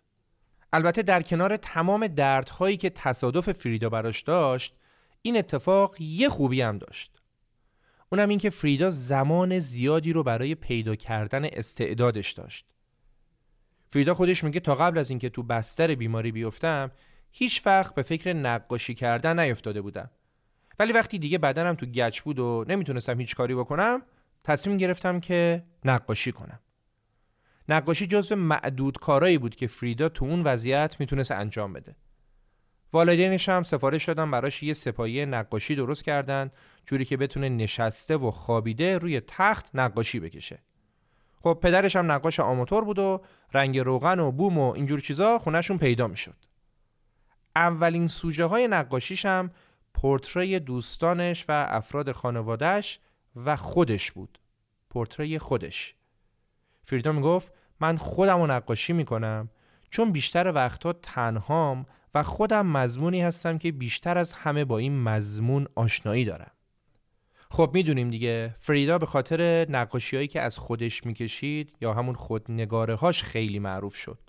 [0.74, 4.76] البته در کنار تمام دردهایی که تصادف فریدا براش داشت
[5.22, 7.12] این اتفاق یه خوبی هم داشت.
[8.12, 12.66] اونم این که فریدا زمان زیادی رو برای پیدا کردن استعدادش داشت.
[13.90, 16.92] فریدا خودش میگه تا قبل از اینکه تو بستر بیماری بیفتم
[17.32, 20.10] هیچ وقت به فکر نقاشی کردن نیفتاده بودم.
[20.80, 24.02] ولی وقتی دیگه بدنم تو گچ بود و نمی‌تونستم هیچ کاری بکنم
[24.44, 26.60] تصمیم گرفتم که نقاشی کنم.
[27.70, 31.96] نقاشی جزو معدود کارایی بود که فریدا تو اون وضعیت می‌تونست انجام بده.
[32.94, 36.52] والدینش هم سفارش دادن براش یه سپایه نقاشی درست کردن
[36.86, 40.60] جوری که بتونه نشسته و خوابیده روی تخت نقاشی بکشه.
[41.44, 43.22] خب پدرش هم نقاش آماتور بود و
[43.54, 46.36] رنگ روغن و بوم و اینجور چیزا خونهشون پیدا می‌شد.
[47.56, 49.52] اولین سوژه های نقاشیش هم
[49.94, 53.00] پورتری دوستانش و افراد خانوادهش
[53.36, 54.40] و خودش بود.
[54.90, 55.96] پورتری خودش.
[56.84, 59.50] فریدا می‌گفت من خودم رو نقاشی می‌کنم
[59.90, 65.68] چون بیشتر وقتها تنهام و خودم مضمونی هستم که بیشتر از همه با این مضمون
[65.76, 66.52] آشنایی دارم.
[67.52, 68.56] خب می‌دونیم دیگه.
[68.60, 74.20] فریدا به خاطر نقاشیهایی که از خودش می‌کشید یا همون خودنگاره هاش خیلی معروف شد.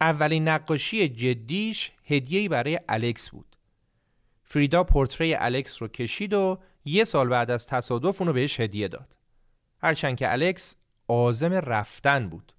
[0.00, 3.56] اولین نقاشی جدیش هدیه‌ای برای الکس بود.
[4.44, 9.16] فریدا پورتری الکس رو کشید و یه سال بعد از تصادف اونو بهش هدیه داد.
[9.82, 10.76] هرچند که الکس
[11.08, 12.52] آزم رفتن بود.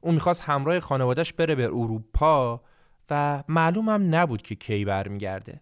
[0.00, 2.62] اون می‌خواست همراه خانوادش بره به اروپا
[3.10, 5.60] و معلومم نبود که کی برمیگرده.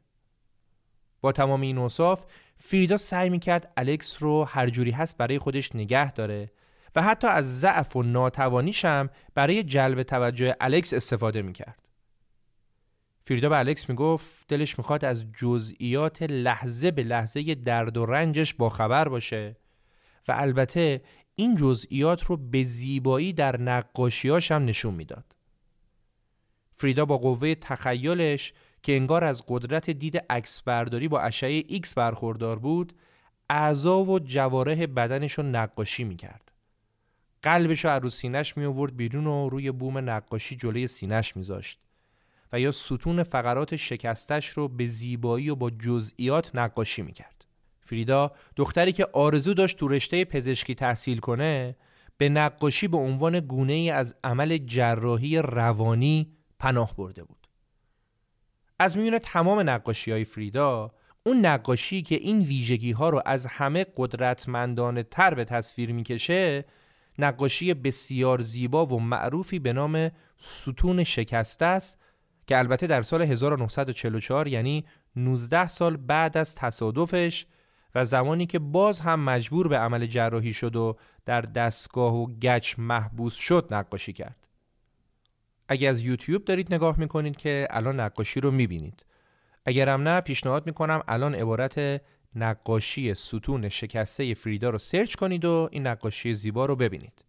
[1.21, 2.25] با تمام این اوصاف
[2.63, 6.51] فریدا سعی می‌کرد الکس رو هر جوری هست برای خودش نگه داره
[6.95, 11.83] و حتی از ضعف و ناتوانیشم برای جلب توجه الکس استفاده می‌کرد.
[13.25, 19.09] فریدا به الکس می‌گفت دلش می‌خواد از جزئیات لحظه به لحظه درد و رنجش باخبر
[19.09, 19.57] باشه
[20.29, 21.03] و البته
[21.35, 25.25] این جزئیات رو به زیبایی در نقاشیاش هم نشون می‌داد.
[26.77, 32.59] فریدا با قوه تخیلش که انگار از قدرت دید عکس برداری با اشعه ایکس برخوردار
[32.59, 32.93] بود
[33.51, 36.53] اعضا و جوارح بدنش رو نقاشی می‌کرد.
[37.43, 41.81] قلبش رو رو سینش می آورد بیرون و روی بوم نقاشی جلوی سینش میذاشت
[42.53, 47.45] و یا ستون فقرات شکستش رو به زیبایی و با جزئیات نقاشی می‌کرد.
[47.81, 51.77] فریدا دختری که آرزو داشت تو رشته پزشکی تحصیل کنه
[52.19, 57.40] به نقاشی به عنوان گونه ای از عمل جراحی روانی پناه برده بود.
[58.83, 60.91] از میون تمام نقاشی های فریدا
[61.27, 66.65] اون نقاشی که این ویژگی ها رو از همه قدرتمندانه تر به تصویر می‌کشه
[67.19, 71.99] نقاشی بسیار زیبا و معروفی به نام ستون شکسته است
[72.47, 74.85] که البته در سال 1944 یعنی
[75.17, 77.47] 19 سال بعد از تصادفش
[77.95, 82.75] و زمانی که باز هم مجبور به عمل جراحی شد و در دستگاه و گچ
[82.79, 84.40] محبوس شد نقاشی کرد.
[85.73, 89.05] اگه از یوتیوب دارید نگاه می‌کنید که الان نقاشی رو می‌بینید.
[89.67, 92.03] اگرم نه پیشنهاد می‌کنم الان عبارت
[92.35, 97.25] نقاشی ستون شکسته فریدا رو search کنید و این نقاشی زیبا رو ببینید.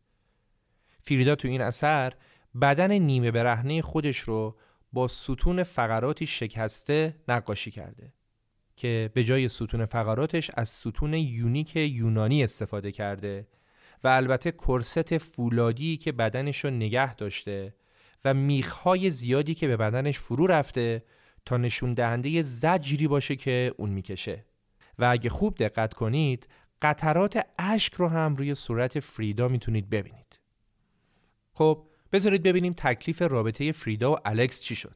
[1.01, 2.13] فریدا تو این اثر
[2.62, 4.58] بدن نیمه برهنه خودش رو
[4.93, 8.13] با ستون فقراتی شکسته نقاشی کرده
[8.75, 13.47] که به جای ستون فقراتش از ستون یونیک یونانی استفاده کرده
[14.04, 17.73] و البته کرست فولادی که بدنش رو نگه داشته
[18.26, 21.04] و میخهای زیادی که به بدنش فرو رفته
[21.46, 24.46] تا نشون دهنده زجری باشه که اون می‌کشه.
[25.00, 26.48] و اگه خوب دقت کنید
[26.82, 30.40] قطرات اشک رو هم روی صورت فریدا می‌تونید ببینید.
[31.54, 34.96] خب بذارید ببینیم تکلیف رابطه فریدا و الکس چی شد.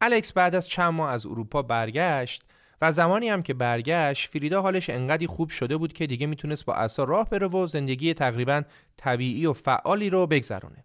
[0.00, 2.42] الکس بعد از چند ماه از اروپا برگشت
[2.80, 6.74] و زمانی هم که برگشت فریدا حالش انقدی خوب شده بود که دیگه می‌تونست با
[6.74, 8.62] اصا راه بره و زندگی تقریبا
[8.96, 10.84] طبیعی و فعالی رو بگذرونه.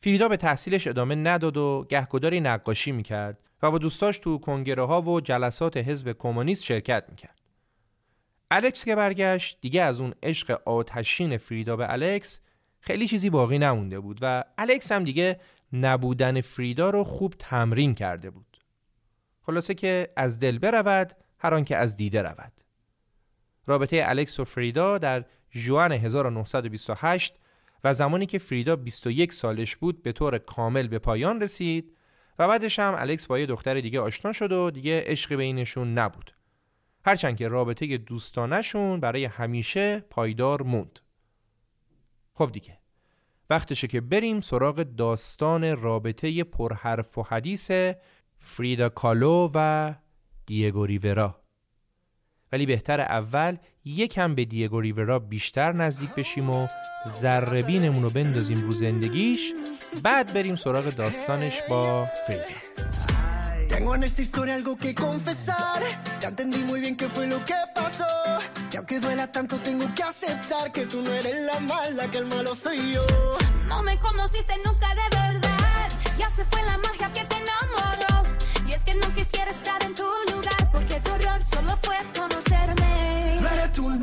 [0.00, 5.02] فریدا به تحصیلش ادامه نداد و گهگداری نقاشی می‌کرد و با دوستاش تو کنگره ها
[5.02, 7.38] و جلسات حزب کمونیست شرکت می‌کرد.
[8.50, 12.40] الکس که برگشت دیگه از اون عشق آتشین فریدا به الکس
[12.80, 15.40] خیلی چیزی باقی نمونده بود و الکس هم دیگه
[15.72, 18.58] نبودن فریدا رو خوب تمرین کرده بود.
[19.42, 22.52] خلاصه که از دل برود هر که از دیده رود.
[23.66, 27.34] رابطه الکس و فریدا در جوان 1928
[27.84, 31.96] و زمانی که فریدا 21 سالش بود به طور کامل به پایان رسید
[32.38, 36.34] و بعدش هم الکس با یه دختر دیگه آشنا شد و دیگه عشقی بینشون نبود.
[37.04, 41.00] هرچند که رابطه دوستانشون برای همیشه پایدار موند.
[42.34, 42.78] خب دیگه
[43.50, 47.70] وقتشه که بریم سراغ داستان رابطه پرحرف و حدیث
[48.38, 49.94] فریدا کالو و
[50.46, 51.42] دیگو ریورا
[52.52, 53.56] ولی بهتر اول
[53.88, 56.68] یکم به دیگو ریورا بیشتر نزدیک بشیم و
[57.20, 59.52] ذربینمون رو بندازیم رو زندگیش
[60.02, 62.44] بعد بریم سراغ داستانش با فریدا
[63.68, 65.80] Tengo en esta historia algo que confesar.
[66.20, 68.10] Ya entendí muy bien qué fue lo que pasó.
[68.72, 72.26] Y aunque duela tanto, tengo que aceptar que tú no eres la mala, que el
[72.34, 73.06] malo soy yo.
[73.70, 75.86] No me conociste nunca de verdad.
[76.20, 78.14] Ya se fue la magia que te enamoró.
[78.68, 82.77] Y es que no quisiera estar en tu lugar, porque tu error solo fue conocerme.
[83.72, 83.98] tú, no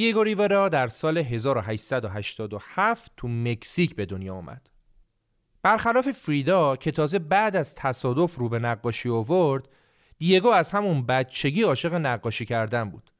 [0.00, 4.69] دیگو ریورا در سال 1887 تو مکزیک به دنیا آمد.
[5.62, 9.68] برخلاف فریدا که تازه بعد از تصادف رو به نقاشی آورد،
[10.18, 13.10] دیگو از همون بچگی عاشق نقاشی کردن بود.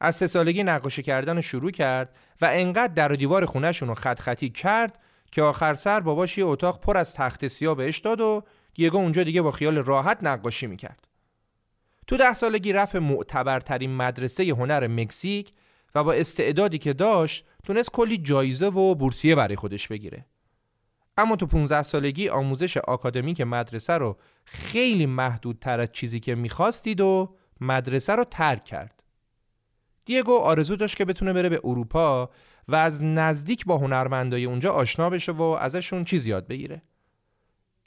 [0.00, 3.94] از سه سالگی نقاشی کردن رو شروع کرد و انقدر در و دیوار خونهشون رو
[3.94, 4.98] خط خطی کرد
[5.32, 8.42] که آخر سر باباش یه اتاق پر از تخت سیاه بهش داد و
[8.74, 11.08] دیگو اونجا دیگه با خیال راحت نقاشی می‌کرد.
[12.06, 15.52] تو ده سالگی رفت معتبرترین مدرسه هنر مکزیک
[15.94, 20.26] و با استعدادی که داشت تونست کلی جایزه و بورسیه برای خودش بگیره.
[21.16, 27.36] اما تو 15 سالگی آموزش آکادمیک مدرسه رو خیلی محدودتر از چیزی که می‌خواستید و
[27.60, 29.02] مدرسه رو ترک کرد.
[30.04, 32.30] دیگو آرزو داشت که بتونه بره به اروپا
[32.68, 36.82] و از نزدیک با هنرمندای اونجا آشنا بشه و ازشون چیز یاد بگیره.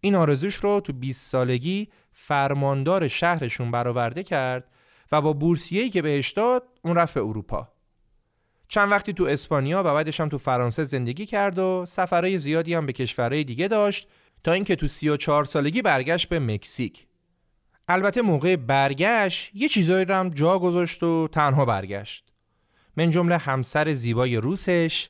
[0.02, 4.72] این آرزوش رو تو 20 سالگی فرماندار شهرشون برآورده کرد
[5.12, 7.75] و با بورسیه‌ای که بهش داد اون رفت به اروپا.
[8.68, 12.86] چند وقتی تو اسپانیا و بعدش هم تو فرانسه زندگی کرد و سفرهای زیادی هم
[12.86, 14.08] به کشورهای دیگه داشت
[14.44, 17.08] تا اینکه تو 34 سالگی برگشت به مکزیک.
[17.88, 22.26] البته موقع برگشت یه چیزایی رو هم جا گذاشت و تنها برگشت.
[22.98, 25.10] من جمله همسر زیبای روسش،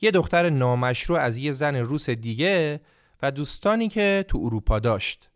[0.00, 2.80] یه دختر نامشروع از یه زن روس دیگه
[3.22, 5.30] و دوستانی که تو اروپا داشت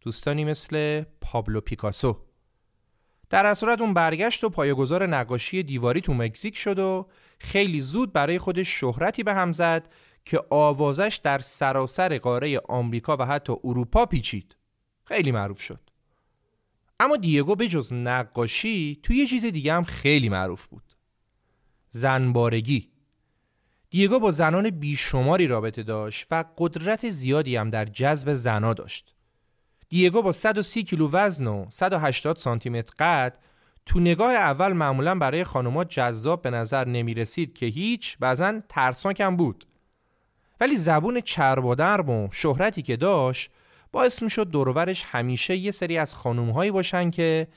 [0.00, 2.25] دوستانی مثل پابلو پیکاسو
[3.30, 7.08] در صورت اون برگشت و پایه‌گذار نقاشی دیواری تو مکزیک شد و
[7.38, 9.88] خیلی زود برای خودش شهرتی به هم زد
[10.24, 14.56] که آوازش در سراسر قاره آمریکا و حتی اروپا پیچید.
[15.04, 15.80] خیلی معروف شد.
[17.00, 20.82] اما دیگو به جز نقاشی توی یه چیز دیگه هم خیلی معروف بود.
[21.90, 22.90] زنبارگی.
[23.90, 29.15] دیگو با زنان بیشماری رابطه داشت و قدرت زیادی هم در جذب زنا داشت.
[29.96, 33.38] دیگو با 130 کیلو وزن و 180 سانتی متر قد
[33.86, 39.20] تو نگاه اول معمولا برای خانوما جذاب به نظر نمی رسید که هیچ بعضا ترسناک
[39.20, 39.66] هم بود.
[40.60, 43.50] ولی زبون چربادرم و شهرتی که داشت
[43.92, 47.48] باعث می شد دورورش همیشه یه سری از خانومهایی باشن که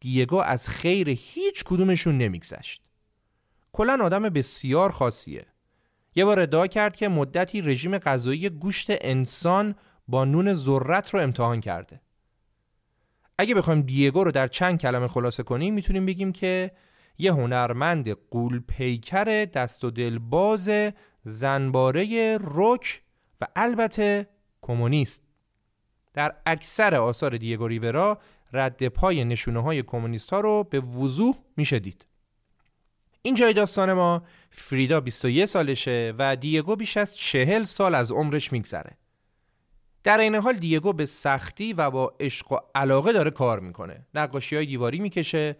[0.00, 2.82] دیگو از خیر هیچ کدومشون نمیگذشت.
[3.72, 5.46] کلا آدم بسیار خاصیه.
[6.14, 9.74] یه بار ادعا کرد که مدتی رژیم غذایی گوشت انسان
[10.08, 12.00] با نون ذرت رو امتحان کرده.
[13.38, 16.70] اگه بخوایم دیگو رو در چند کلمه خلاصه کنیم می‌تونیم بگیم که
[17.18, 20.70] یه هنرمند قول پیکر دست و دل باز
[21.22, 23.02] زنباره رک
[23.40, 24.28] و البته
[24.62, 25.22] کمونیست.
[26.14, 28.18] در اکثر آثار دیگو ریورا
[28.52, 32.06] رد پای نشونه های کمونیست ها رو به وضوح میشه دید.
[33.22, 38.52] این جای داستان ما فریدا 21 سالشه و دیگو بیش از 40 سال از عمرش
[38.52, 38.96] میگذره.
[40.08, 44.06] در این حال دیگو به سختی و با عشق و علاقه داره کار می‌کنه.
[44.14, 45.56] نقاشی های دیواری می‌کشه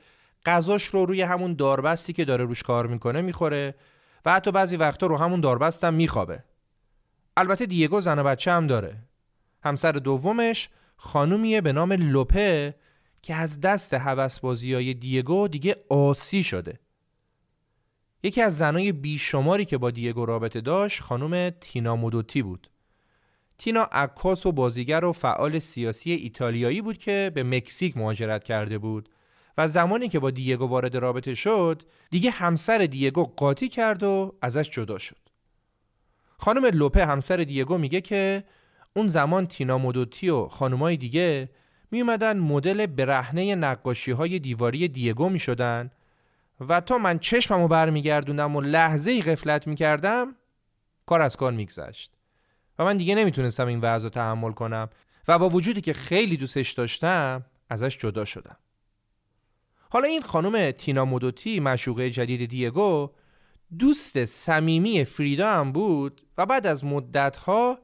[0.46, 3.74] غذاش رو روی همون داربستی که داره روش کار می‌کنه می‌خوره
[4.24, 6.44] و حتی بعضی وقتا رو همون داربست هم میخوابه.
[7.36, 8.96] البته دیگو زن و بچه هم داره.
[9.64, 12.74] همسر دومش خانومیه به نام لوپه
[13.22, 16.80] که از دست حوسبازی های دیگو دیگه آسی شده.
[18.22, 22.70] یکی از زنای بیشماری که با دیگو رابطه داشت خانم تینا مودوتی بود.
[23.58, 29.08] تینا عکاس و بازیگر و فعال سیاسی ایتالیایی بود که به مکزیک مهاجرت کرده بود.
[29.58, 34.70] و زمانی که با دیگو وارد رابطه شد دیگه همسر دیگو قاطی کرد و ازش
[34.70, 35.16] جدا شد.
[36.38, 38.44] خانم لوپه همسر دیگو میگه که
[38.96, 41.48] اون زمان تینا مودوتی و خانمای دیگه
[41.90, 45.90] می اومدن مدل برهنه نقاشی های دیواری دیگو می شدن
[46.68, 50.34] و تا من چشممو برمیگردوندم و لحظه ای غفلت می کردم
[51.06, 52.17] کار از کار میگذشت.
[52.78, 54.88] و من دیگه نمی‌تونستم این وضع رو تحمل کنم
[55.28, 58.56] و با وجودی که خیلی دوستش داشتم ازش جدا شدم.
[59.90, 63.10] حالا این خانم تینا مودوتی مشوقه جدید دیگو
[63.78, 67.78] دوست صمیمی فریدا هم بود و بعد از مدتها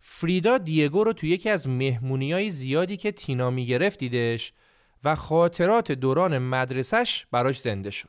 [0.00, 4.52] فریدا دیگو رو تو یکی از مهمونی های زیادی که تینا می‌گرفت دیدش
[5.04, 8.08] و خاطرات دوران مدرسش براش زنده شد.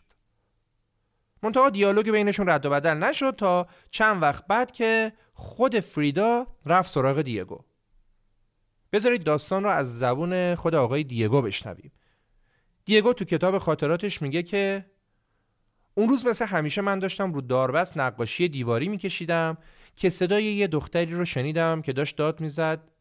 [1.43, 6.91] منتها دیالوگ بینشون رد و بدل نشد تا چند وقت بعد که خود فریدا رفت
[6.91, 7.59] سراغ دیگو.
[8.91, 11.91] بذارید داستان رو از زبون خود آقای دیگو بشنویم.
[12.86, 14.86] دیگو تو کتاب خاطراتش میگه که
[15.95, 19.57] اون روز مثل همیشه من داشتم رو داربست نقاشی دیواری میکشیدم
[19.95, 22.91] که صدای یه دختری رو شنیدم که داشت داد می‌زد.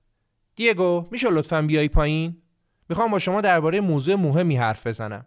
[0.57, 2.43] دیگو میشه لطفا بیای پایین؟
[2.89, 5.27] می‌خوام با شما درباره موضوع مهمی حرف بزنم.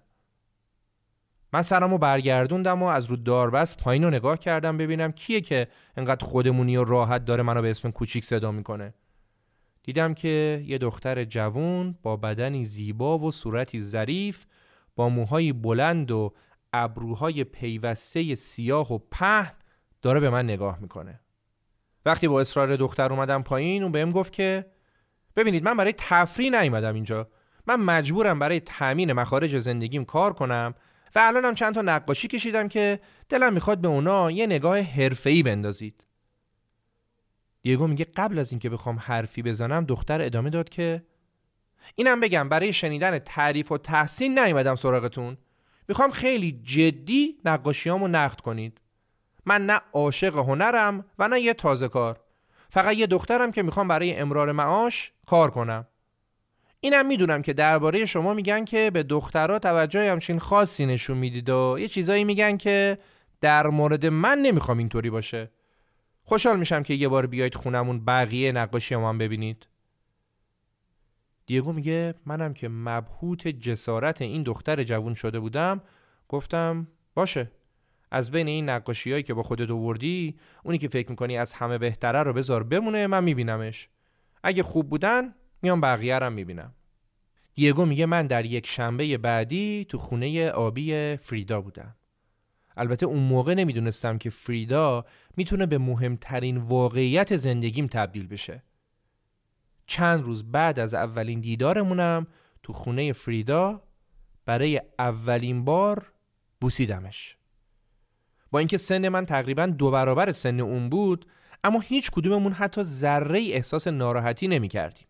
[1.53, 5.67] من سرمو برگردوندم و از رو داربست پایین رو نگاه کردم ببینم کیه که
[5.97, 8.93] انقدر خودمونی و راحت داره منو به اسم کوچیک صدا می‌کنه.
[9.83, 14.45] دیدم که یه دختر جوون با بدنی زیبا و صورتی ظریف
[14.95, 16.33] با موهای بلند و
[16.73, 19.51] ابروهای پیوسته سیاه و پهن
[20.01, 21.19] داره به من نگاه می‌کنه.
[22.05, 24.65] وقتی با اصرار دختر اومدم پایین اون بهم گفت که
[25.35, 27.27] ببینید من برای تفریح نیومدم اینجا.
[27.67, 30.73] من مجبورم برای تامین مخارج زندگیم کار کنم.
[31.15, 32.99] و الانم چند تا نقاشی کشیدم که
[33.29, 36.03] دلم می‌خواد به اونا یه نگاه حرفه‌ای بندازید.
[37.61, 41.03] دیگو میگه قبل از اینکه بخوام حرفی بزنم دختر ادامه داد که
[41.95, 45.37] اینم بگم برای شنیدن تعریف و تحسین نیومدم سراغتون.
[45.87, 48.81] می‌خوام خیلی جدی نقاشیامو نقد کنید.
[49.45, 52.19] من نه عاشق هنرم و نه یه تازه کار.
[52.69, 55.87] فقط یه دخترم که می‌خوام برای امرار معاش کار کنم.
[56.79, 61.77] اینم می‌دونم که درباره شما میگن که به دخترها توجه همچین خاصی نشون می‌دید و
[61.79, 62.97] یه چیزایی میگن که
[63.41, 65.51] در مورد من نمی‌خوام اینطوری باشه.
[66.23, 69.67] خوشحال میشم که یه بار بیاید خونمون بقیه نقاشی هم ببینید.
[71.45, 75.81] دیگو میگه منم که مبهوت جسارت این دختر جوون شده بودم
[76.27, 77.51] گفتم باشه.
[78.11, 81.77] از بین این نقاشی هایی که با خودت آوردی اونی که فکر می‌کنی از همه
[81.77, 83.89] بهتره رو بذار بمونه من میبینمش.
[84.43, 86.73] اگه خوب بودن میام بقیه رو می‌بینم.
[87.53, 91.95] دیگو میگه من در یک شنبه بعدی تو خونه آبی فریدا بودم.
[92.77, 95.05] البته اون موقع نمی‌دونستم که فریدا
[95.37, 98.63] می‌تونه به مهمترین واقعیت زندگیم تبدیل بشه.
[99.87, 102.27] چند روز بعد از اولین دیدارمونم
[102.63, 103.81] تو خونه فریدا
[104.45, 106.11] برای اولین بار
[106.61, 107.37] بوسیدمش.
[108.51, 111.25] با اینکه سن من تقریبا دو برابر سن اون بود
[111.63, 115.06] اما هیچ کدوممون حتی ذره احساس ناراحتی نمی کردیم.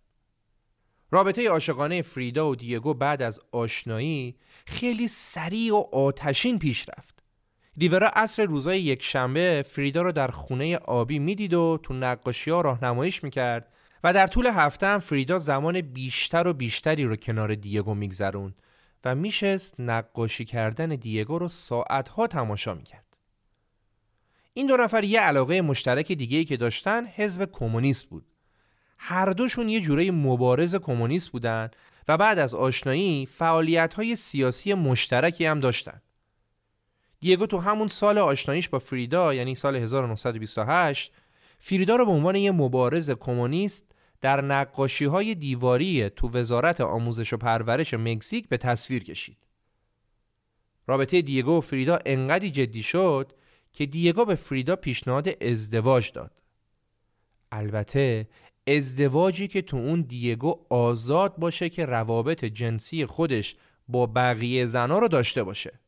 [1.12, 4.36] رابطه عاشقانه فریدا و دیگو بعد از آشنایی
[4.66, 7.24] خیلی سریع و آتشین پیش رفت.
[7.78, 12.62] دیورا عصر روزای یک شنبه فریدا رو در خونه آبی می‌دید و تو نقاشی ها
[12.62, 17.93] راهنماییش می‌کرد و در طول هفته هم فریدا زمان بیشتر و بیشتری رو کنار دیگو
[17.93, 18.53] میگذرون
[19.05, 23.18] و میشست نقاشی کردن دیگو رو ساعتها تماشا می‌کرد.
[24.53, 28.26] این دو نفر یه علاقه مشترک دیگه‌ای که داشتن حزب کمونیست بود.
[28.98, 31.70] هر دوشون یه جوره مبارز کمونیست بودن
[32.08, 36.02] و بعد از آشنایی فعالیت‌های سیاسی مشترکی هم داشتن.
[37.20, 41.12] دیگو تو همون سال آشناییش با فریدا یعنی سال 1928
[41.60, 43.86] فریدا رو به عنوان یه مبارز کمونیست
[44.22, 49.38] در نقاشی های دیواری تو وزارت آموزش و پرورش مکزیک به تصویر کشید.
[50.88, 53.34] رابطه دیگو و فریدا انقدی جدی شد
[53.74, 56.32] که دیگو به فریدا پیشنهاد ازدواج داد.
[57.52, 58.28] البته
[58.68, 63.55] ازدواجی که تو اون دیگو آزاد باشه که روابط جنسی خودش
[63.88, 65.80] با بقیه زنا رو داشته باشه.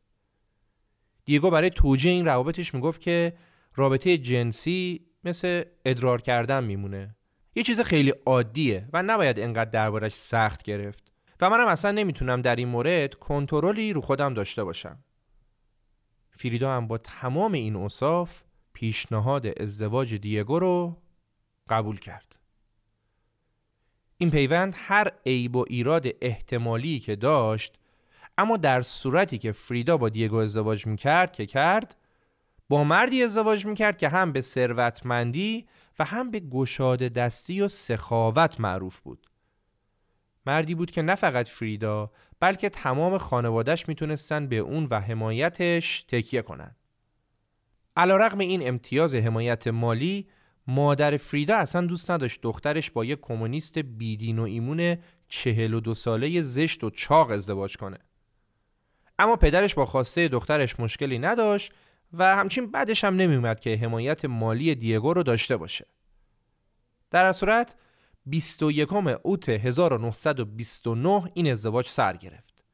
[1.26, 3.34] دیگو برای توجیه این روابطش می‌گفت که
[3.76, 7.16] رابطه جنسی مثل ادرار کردن میمونه.
[7.56, 11.12] یه چیز خیلی عادیه و نباید انقدر دربارش سخت گرفت.
[11.42, 15.04] و منم اصلا نمی‌تونم در این مورد کنترلی رو خودم داشته باشم.
[16.30, 18.42] فریدا هم با تمام این اوصاف
[18.74, 21.02] پیشنهاد ازدواج دیگو رو
[21.70, 22.39] قبول کرد.
[24.22, 27.74] این پیوند هر عیب و ایراد احتمالی که داشت
[28.38, 31.96] اما در صورتی که فریدا با دیگو ازدواج می‌کرد که کرد
[32.70, 35.68] با مردی ازدواج می‌کرد که هم به ثروتمندی
[36.00, 39.28] و هم به گشاده دستی و سخاوت معروف بود.
[40.46, 46.42] مردی بود که نه فقط فریدا بلکه تمام خانوادش می‌تونستن به اون و حمایتش تکیه
[46.42, 46.76] کنن.
[47.98, 50.28] علا رقم این امتیاز حمایت مالی
[50.70, 54.98] مادر فریدا اصلا دوست نداشت دخترش با یک کمونیست بیدین و ایمون
[55.28, 57.98] چهل و دو ساله زشت و چاق ازدواج کنه.
[59.20, 61.74] اما پدرش با خواسته دخترش مشکلی نداشت
[62.14, 65.86] و همچین بعدش هم نمیومد که حمایت مالی دیگو رو داشته باشه.
[67.12, 67.76] در صورت
[68.26, 68.94] 21
[69.24, 72.66] اوت 1929 این ازدواج سر گرفت.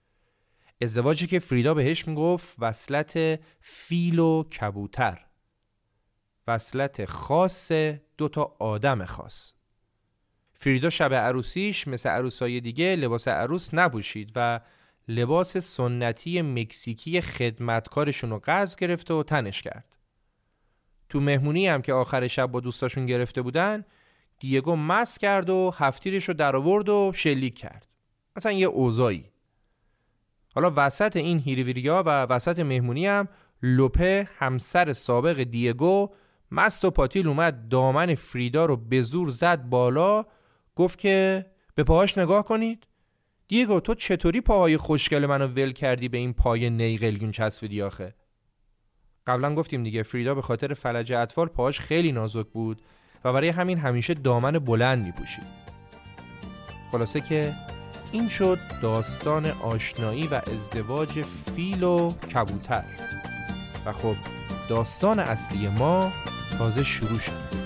[0.81, 5.25] ازدواجی که فریدا بهش می‌گفت وصلت فیل و کبوتر.
[6.47, 7.71] وصلت خاص
[8.17, 9.53] دوتا آدم خاص.
[10.53, 14.59] فریدا شب عروسیش مثل عروسای دیگه لباس عروس نپوشید و
[15.07, 19.95] لباس سنتی مکزیکی خدمتکارشون رو قرض گرفته و تنش کرد.
[21.09, 23.85] تو مهمونی هم که آخر شب با دوستاشون گرفته بودن
[24.39, 27.87] دیگو مس کرد و هفتیرش رو در آورد و شلیک کرد.
[28.35, 29.31] مثلا یه اوزایی.
[30.55, 33.27] حالا وسط این هیریویریا و وسط مهمونی هم
[33.61, 36.09] لوپه همسر سابق دیگو
[36.51, 40.25] مست و پاتیل اومد دامن فریدا رو به زور زد بالا
[40.75, 42.87] گفت که به پاهاش نگاه کنید.
[43.47, 48.15] دیگو تو چطوری پاهای خوشگل منو ول کردی به این پای نیقلگون چسبیدی آخه؟
[49.27, 52.81] قبلا گفتیم دیگه فریدا به خاطر فلج اطفال پاهاش خیلی نازک بود
[53.23, 55.45] و برای همین همیشه دامن بلند میپوشید
[56.91, 57.53] خلاصه که
[58.11, 61.21] این شد داستان آشنایی و ازدواج
[61.55, 62.83] فیل و کبوتر.
[63.85, 64.15] و خب
[64.70, 66.11] داستان اصلی ما
[66.57, 67.64] تازه شروع شد.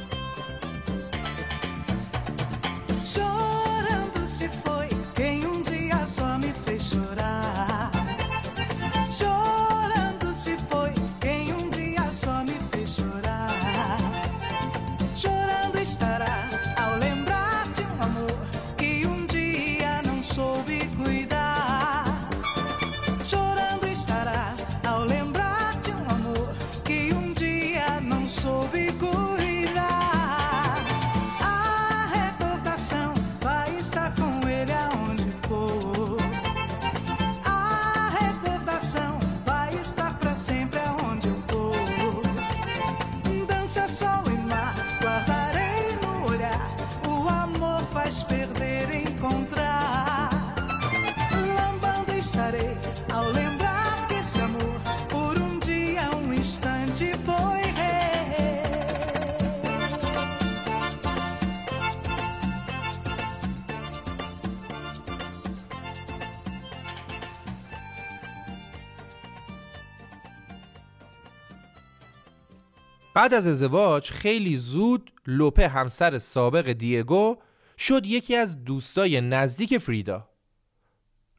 [73.19, 77.37] بعد از ازدواج خیلی زود لوپه همسر سابق دیگو
[77.77, 80.29] شد یکی از دوستای نزدیک فریدا.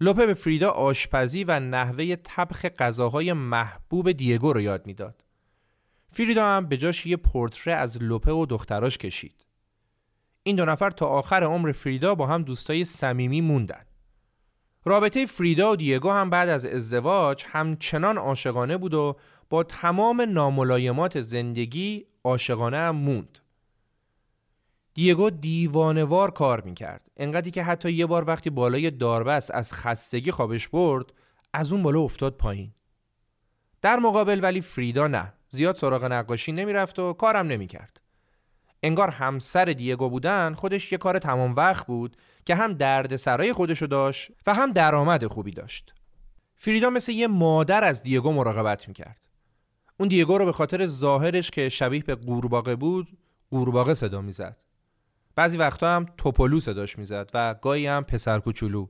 [0.00, 5.24] لوپه به فریدا آشپزی و نحوه طبخ غذاهای محبوب دیگو رو یاد می‌داد.
[6.12, 9.44] فریدا هم به جاش یه پورتره از لوپه و دختراش کشید.
[10.42, 13.84] این دو نفر تا آخر عمر فریدا با هم دوستای صمیمی موندن.
[14.84, 19.16] رابطه فریدا و دیگو هم بعد از ازدواج همچنان عاشقانه بود و
[19.50, 23.38] با تمام ناملایمات زندگی عاشقانه هم موند.
[24.94, 27.10] دیگو دیوانوار کار می‌کرد.
[27.16, 31.06] انقدری که حتی یه بار وقتی بالای داربست از خستگی خوابش برد
[31.52, 32.74] از اون بالا افتاد پایین.
[33.82, 35.32] در مقابل ولی فریدا نه.
[35.48, 38.00] زیاد سراغ نقاشی نمی‌رفت و کارم نمی‌کرد.
[38.82, 43.86] انگار همسر دیگو بودن خودش یه کار تمام وقت بود که هم درد سرای خودشو
[43.86, 45.94] داشت و هم درآمد خوبی داشت.
[46.54, 49.29] فریدا مثل یه مادر از دیگو مراقبت می‌کرد.
[50.00, 53.18] اون دیگو رو به خاطر ظاهرش که شبیه به قورباغه بود
[53.50, 54.56] قورباغه صدا می‌زد.
[55.34, 58.88] بعضی وقتا هم توپولو صداش می‌زد و گاهی هم پسر کوچولو.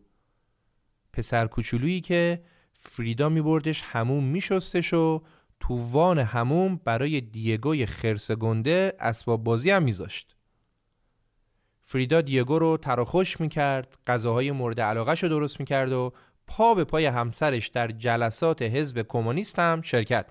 [1.12, 2.42] پسر کوچولویی که
[2.72, 5.22] فریدا میبردش هموم میشستش و
[5.60, 10.36] تو وان هموم برای دیگوی خرس گنده اسباب بازی هم میذاشت.
[11.82, 16.12] فریدا دیگو رو تراخوش می‌کرد غذاهای مورد علاقه رو درست می‌کرد و
[16.46, 20.30] پا به پای همسرش در جلسات حزب کمونیست هم شرکت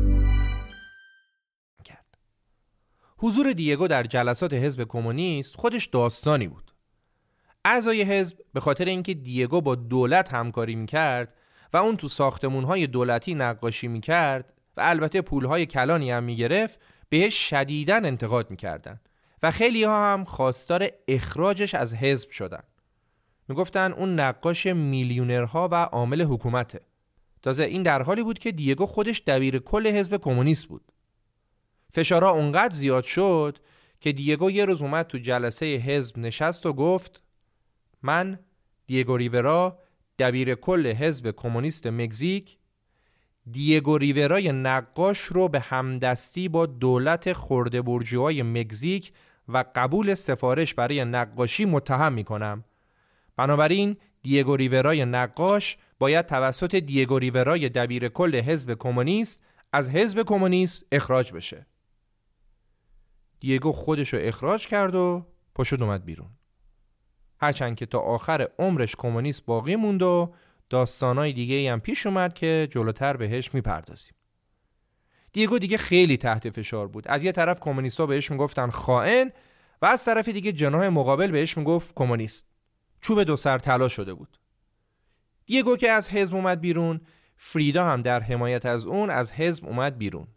[3.23, 6.71] حضور دیگو در جلسات حزب کمونیست خودش داستانی بود.
[7.65, 11.33] اعضای حزب به خاطر اینکه دیگو با دولت همکاری می‌کرد
[11.73, 17.95] و اون تو ساختمونهای دولتی نقاشی می‌کرد و البته پولهای کلانی هم می‌گرفت بهش شدیداً
[17.95, 18.99] انتقاد می‌کردن
[19.43, 22.63] و خیلی ها هم خواستار اخراجش از حزب شدن.
[23.47, 26.81] می‌گفتن اون نقاش میلیونرها و عامل حکومته.
[27.41, 30.81] تازه این در حالی بود که دیگو خودش دبیر کل حزب کمونیست بود.
[31.93, 33.57] فشارا اونقدر زیاد شد
[33.99, 37.21] که دیگو یه روز اومد تو جلسه حزب نشست و گفت
[38.03, 38.39] من
[38.87, 39.79] دیگو ریورا
[40.19, 42.57] دبیر کل حزب کمونیست مکزیک
[43.51, 49.11] دیگو ریورای نقاش رو به همدستی با دولت خورده برجوهای مکزیک
[49.47, 52.63] و قبول سفارش برای نقاشی متهم می کنم.
[53.37, 59.41] بنابراین دیگو ریورای نقاش باید توسط دیگو ریورای دبیر کل حزب کمونیست
[59.73, 61.65] از حزب کمونیست اخراج بشه.
[63.41, 65.25] دیگو خودشو اخراج کرد و
[65.55, 66.29] پشت اومد بیرون.
[67.39, 70.33] هرچند که تا آخر عمرش کمونیست باقی موند و
[70.69, 74.13] داستانای دیگه هم پیش اومد که جلوتر بهش می‌پردازیم.
[75.33, 77.07] دیگو دیگه خیلی تحت فشار بود.
[77.07, 79.31] از یه طرف کمونیستا بهش می‌گفتن خائن
[79.81, 82.45] و از طرف دیگه جناح مقابل بهش می‌گفت کمونیست.
[83.01, 84.39] چوب دو سر طلا شده بود.
[85.45, 87.01] دیگو که از حزب اومد بیرون،
[87.37, 90.27] فریدا هم در حمایت از اون از حزب اومد بیرون.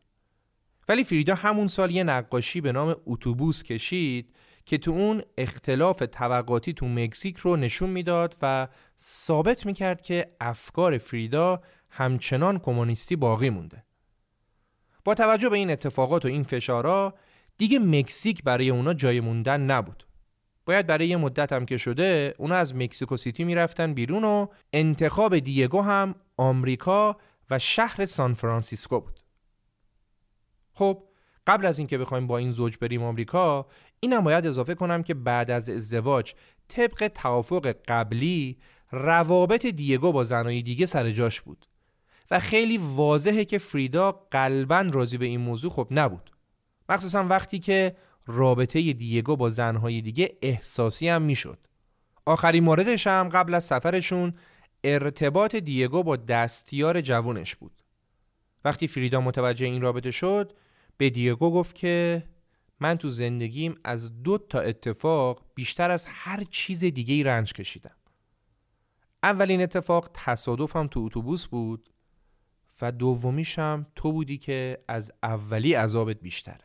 [0.89, 4.35] ولی فریدا همون سال یه نقاشی به نام اتوبوس کشید
[4.67, 8.69] که تو اون اختلاف طبقاتی تو مکزیک رو نشون می‌داد و
[9.01, 13.85] ثابت می‌کرد که افکار فریدا همچنان کمونیستی باقی مونده.
[15.05, 17.15] با توجه به این اتفاقات و این فشارا
[17.59, 20.07] دیگه مکزیک برای اونا جای موندن نبود.
[20.67, 25.39] باید برای یه مدت هم که شده اونا از مکزیکو سیتی می‌رفتن بیرون و انتخاب
[25.39, 27.17] دیگو هم آمریکا
[27.51, 29.24] و شهر سان فرانسیسکو بود.
[30.75, 31.03] خب
[31.47, 33.67] قبل از اینکه بخوایم با این زوج بریم آمریکا
[34.01, 36.33] اینم باید اضافه کنم که بعد از ازدواج
[36.69, 38.59] طبق توافق قبلی
[38.91, 41.67] روابط دیگو با زنای دیگه سر جاش بود.
[42.31, 46.31] و خیلی واضحه که فریدا قلبا راضی به این موضوع خب نبود.
[46.89, 47.97] مخصوصا وقتی که
[48.27, 51.59] رابطه دیگو با زنهای دیگه احساسی هم می‌شد.
[52.27, 54.35] آخرین موردش هم قبل از سفرشون
[54.85, 57.83] ارتباط دیگو با دستیار جوونش بود.
[58.65, 60.53] وقتی فریدا متوجه این رابطه شد
[60.97, 62.25] به دیگو گفت که
[62.81, 67.97] من تو زندگیم از دو تا اتفاق بیشتر از هر چیز دیگه ای رنج کشیدم.
[69.23, 71.91] اولین اتفاق تصادفم تو اتوبوس بود
[72.83, 76.65] و دومیشم تو بودی که از اولی عذابت بیشتره.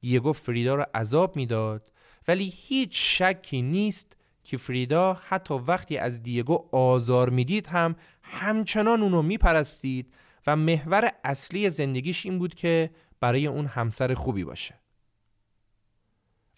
[0.00, 1.90] دیگو فریدا رو عذاب می‌داد
[2.28, 9.22] ولی هیچ شکی نیست که فریدا حتی وقتی از دیگو آزار می‌دید هم همچنان اونو
[9.22, 10.14] میپرستید
[10.48, 12.90] و محور اصلی زندگیش این بود که
[13.20, 14.74] برای اون همسر خوبی باشه.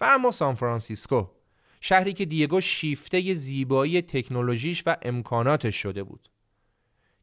[0.01, 1.26] و اما سان فرانسیسکو
[1.80, 6.28] شهری که دیگو شیفته زیبایی تکنولوژیش و امکاناتش شده بود.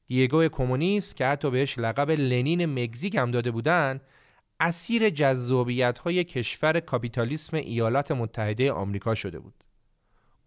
[0.08, 4.02] دیگو کمونیست که حتی بهش لقب لنین مکزیک هم داده بودن
[4.60, 9.64] اسیر جذابیت های کشور کاپیتالیسم ایالات متحده آمریکا شده بود.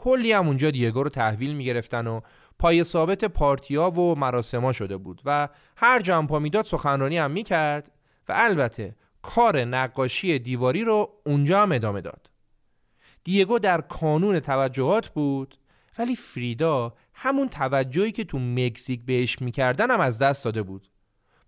[0.00, 2.20] کلی هم اونجا دیگو رو تحویل می گرفتن و
[2.58, 7.42] پای ثابت پارتیا و مراسما شده بود و هر جا هم می‌داد سخنرانی هم می
[7.42, 7.90] کرد
[8.28, 12.30] و البته کار نقاشی دیواری رو اونجا هم ادامه داد.
[13.24, 15.58] دیگو در کانون توجهات بود
[15.98, 20.90] ولی فریدا همون توجهی که تو مکزیک بهش می‌کردن هم از دست داده بود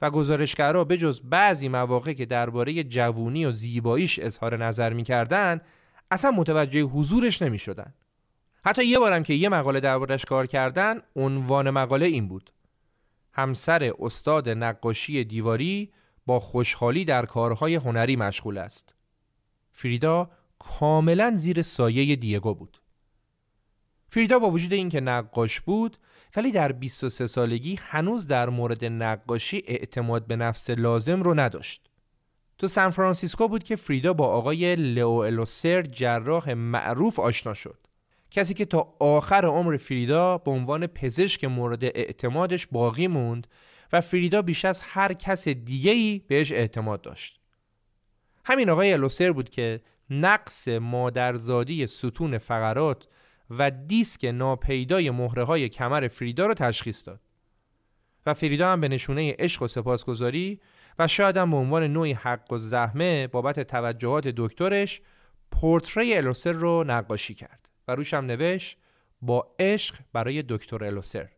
[0.02, 5.60] و گزارشگرها به جز بعضی مواقع که درباره جوونی و زیباییش اظهار نظر می‌کردن
[6.10, 7.94] اصلا متوجه حضورش نمی‌شدن.
[8.64, 12.52] حتی یه بارم که یه مقاله دربارش کار کردن عنوان مقاله این بود
[13.32, 15.92] همسر استاد نقاشی دیواری
[16.26, 18.94] با خوشحالی در کارهای هنری مشغول است
[19.72, 22.82] فریدا کاملا زیر سایه دیگو بود
[24.08, 25.96] فریدا با وجود اینکه نقاش بود
[26.36, 31.90] ولی در 23 سالگی هنوز در مورد نقاشی اعتماد به نفس لازم رو نداشت.
[32.58, 37.81] تو سان فرانسیسکو بود که فریدا با آقای لئو الوسر جراح معروف آشنا شد.
[38.32, 43.46] کسی که تا آخر عمر فریدا به عنوان پزشک مورد اعتمادش باقی موند
[43.92, 47.40] و فریدا بیش از هر کس دیگه‌ای بهش اعتماد داشت.
[48.44, 49.80] همین آقای الوسر بود که
[50.10, 53.06] نقص مادرزادی ستون فقرات
[53.50, 57.20] و دیسک ناپیدای مهره های کمر فریدا رو تشخیص داد
[58.26, 60.60] و فریدا هم به نشونه عشق و سپاسگزاری
[60.98, 65.00] و شاید هم به عنوان نوعی حق‌الزحمه بابت توجهات دکترش
[65.50, 68.78] پرتره‌ی الوسر رو نقاشی کرد و روش هم نوشت
[69.22, 71.28] با عشق برای دکتر الوسر.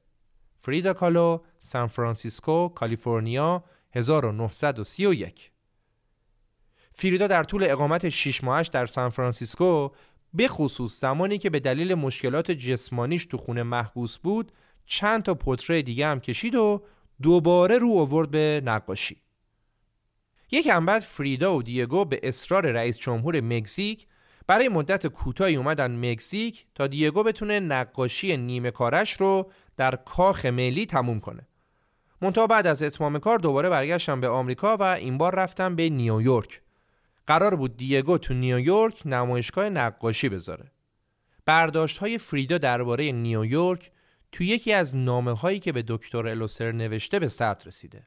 [0.60, 5.50] فریدا کالو سان فرانسیسکو کالیفرنیا 1931
[6.92, 9.90] فریدا در طول اقامت 6 ماهش در سان فرانسیسکو
[10.34, 14.52] به خصوص زمانی که به دلیل مشکلات جسمانیش تو خونه محبوس بود
[14.86, 16.82] چند تا پتره دیگه هم کشید و
[17.22, 19.16] دوباره رو آورد به نقاشی.
[20.50, 24.06] یکم بعد فریدا و دیگو به اصرار رئیس جمهور مکزیک
[24.46, 30.86] برای مدت کوتاهی اومدن مکزیک تا دیگو بتونه نقاشی نیمه کارش رو در کاخ ملی
[30.86, 31.48] تموم کنه
[32.20, 36.60] منتها بعد از اتمام کار دوباره برگشتن به آمریکا و این بار رفتن به نیویورک
[37.26, 40.70] قرار بود دیگو تو نیویورک نمایشگاه نقاشی بذاره.
[41.46, 43.90] برداشت های فریدا درباره نیویورک
[44.32, 48.06] تو یکی از نامه هایی که به دکتر الوسر نوشته به ثبت رسیده.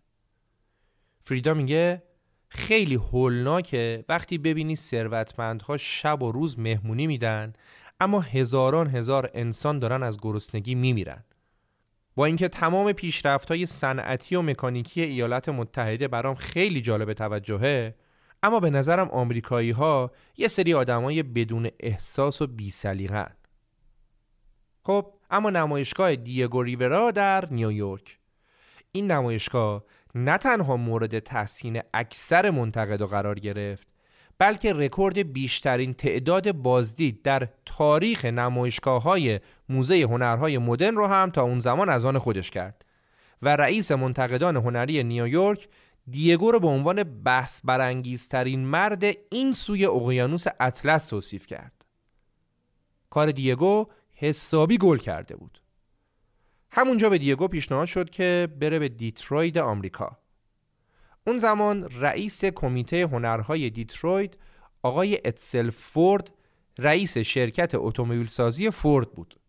[1.23, 2.03] فریدا میگه
[2.49, 4.05] خیلی هولناکه.
[4.09, 7.53] وقتی ببینی ثروتمندها شب و روز مهمونی میدن
[7.99, 11.23] اما هزاران هزار انسان دارن از گرسنگی میمیرن.
[12.15, 17.95] با اینکه تمام پیشرفت های صنعتی و مکانیکی ایالات متحده برام خیلی جالب توجهه
[18.43, 22.73] اما به نظرم آمریکایی ها یه سری آدمای بدون احساس و بی
[24.83, 28.17] خب اما نمایشگاه دیگو ریورا در نیویورک.
[28.91, 29.83] این نمایشگاه
[30.17, 33.87] نه تنها مورد تحسین اکثر منتقد قرار گرفت
[34.39, 39.39] بلکه رکورد بیشترین تعداد بازدید در تاریخ نمایشگاه های
[39.69, 42.85] موزه هنرهای مدرن رو هم تا اون زمان از آن خودش کرد
[43.41, 45.67] و رئیس منتقدان هنری نیویورک
[46.09, 51.85] دیگو رو به عنوان بحث برانگیزترین مرد این سوی اقیانوس اطلس توصیف کرد.
[53.09, 55.61] کار دیگو حسابی گل کرده بود.
[56.77, 60.17] همونجا به دیگو پیشنهاد شد که بره به دیتروید آمریکا.
[61.27, 64.37] اون زمان رئیس کمیته هنرهای دیترویت
[64.83, 66.31] آقای ادسل فورد
[66.77, 69.39] رئیس شرکت اتومبیل سازی فورد بود.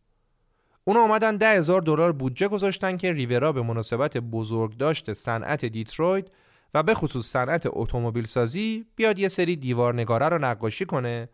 [0.85, 6.27] اونا اومدن ده دلار بودجه گذاشتن که ریورا به مناسبت بزرگ داشت صنعت دیترویت
[6.75, 11.29] و به خصوص صنعت اتومبیل سازی بیاد یه سری دیوارنگاره رو نقاشی کنه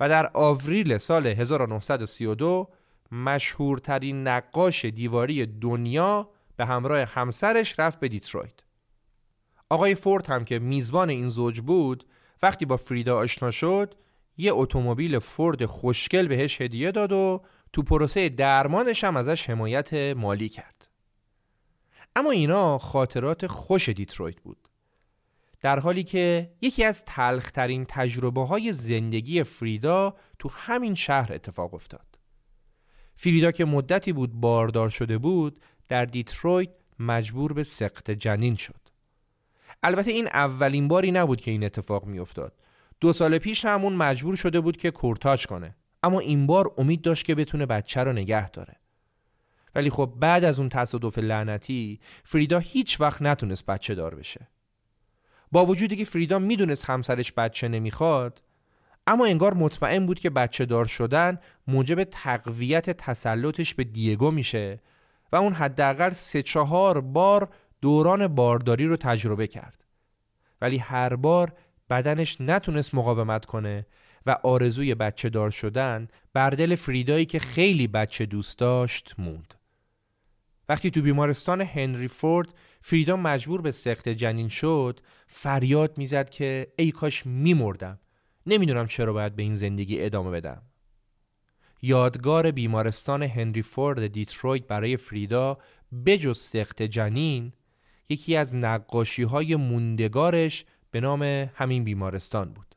[0.00, 2.68] و در آوریل سال 1932
[3.14, 8.54] مشهورترین نقاش دیواری دنیا به همراه همسرش رفت به دیترویت.
[9.70, 12.06] آقای فورد هم که میزبان این زوج بود
[12.42, 13.94] وقتی با فریدا آشنا شد
[14.36, 17.42] یه اتومبیل فورد خوشگل بهش هدیه داد و
[17.72, 20.88] تو پروسه درمانش هم ازش حمایت مالی کرد.
[22.16, 24.68] اما اینا خاطرات خوش دیترویت بود.
[25.60, 32.13] در حالی که یکی از تلخترین تجربه های زندگی فریدا تو همین شهر اتفاق افتاد.
[33.16, 38.80] فریدا که مدتی بود باردار شده بود در دیترویت مجبور به سقط جنین شد.
[39.82, 42.52] البته این اولین باری نبود که این اتفاق می افتاد.
[43.00, 45.76] دو سال پیش همون مجبور شده بود که کورتاج کنه.
[46.02, 48.76] اما این بار امید داشت که بتونه بچه رو نگه داره.
[49.74, 54.48] ولی خب بعد از اون تصادف لعنتی فریدا هیچ وقت نتونست بچه دار بشه.
[55.52, 58.42] با وجودی که فریدا می‌دونست همسرش بچه نمی‌خواد
[59.06, 64.80] اما انگار مطمئن بود که بچه دار شدن موجب تقویت تسلطش به دیگو میشه
[65.32, 67.48] و اون حداقل سه چهار بار
[67.80, 69.84] دوران بارداری رو تجربه کرد.
[70.60, 71.52] ولی هر بار
[71.90, 73.86] بدنش نتونست مقاومت کنه
[74.26, 79.54] و آرزوی بچه دار شدن بر دل فریدایی که خیلی بچه دوست داشت موند.
[80.68, 82.48] وقتی تو بیمارستان هنری فورد
[82.80, 87.98] فریدا مجبور به سخت جنین شد فریاد می‌زد که ای کاش میمردم.
[88.46, 90.62] نمی‌دونم چرا باید به این زندگی ادامه بدم.
[91.82, 95.58] یادگار بیمارستان هنری فورد دیترویت برای فریدا
[96.06, 97.52] بجز سخت جنین
[98.08, 101.22] یکی از نقاشی های موندگارش به نام
[101.54, 102.74] همین بیمارستان بود.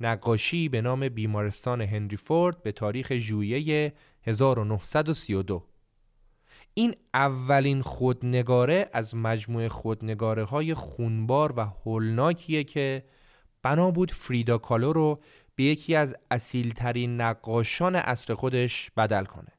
[0.00, 5.66] نقاشی به نام بیمارستان هنری فورد به تاریخ ژوئیه 1932
[6.74, 13.04] این اولین خودنگاره از مجموعه خودنگاره های خونبار و هولناکیه که
[13.62, 15.20] بنا بود فریدا کالو رو
[15.54, 19.52] به یکی از اصیلترین نقاشان اصر خودش بدل کنه.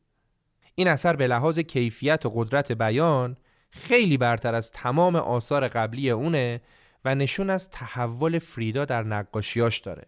[0.76, 3.38] این اثر به لحاظ کیفیت و قدرت بیان
[3.70, 6.62] خیلی برتر از تمام آثار قبلی اونه
[7.06, 10.08] و نشون از تحول فریدا در نقاشیاش داره.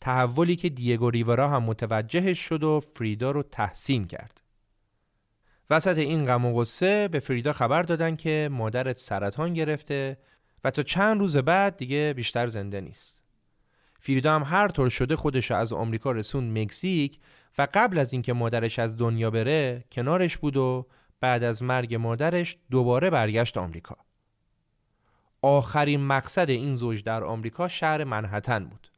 [0.00, 4.40] تحولی که دیگو ریورا هم متوجهش شد و فریدا رو تحسین کرد.
[5.70, 10.16] وسط این غم و غصه به فریدا خبر دادن که مادرت سرطان گرفته
[10.64, 13.22] و تا چند روز بعد دیگه بیشتر زنده نیست.
[14.00, 17.18] فریدا هم هر طور شده خودش از آمریکا رسون مکزیک
[17.58, 20.86] و قبل از اینکه مادرش از دنیا بره کنارش بود و
[21.20, 23.96] بعد از مرگ مادرش دوباره برگشت آمریکا.
[25.42, 28.88] آخرین مقصد این زوج در آمریکا شهر منحتن بود.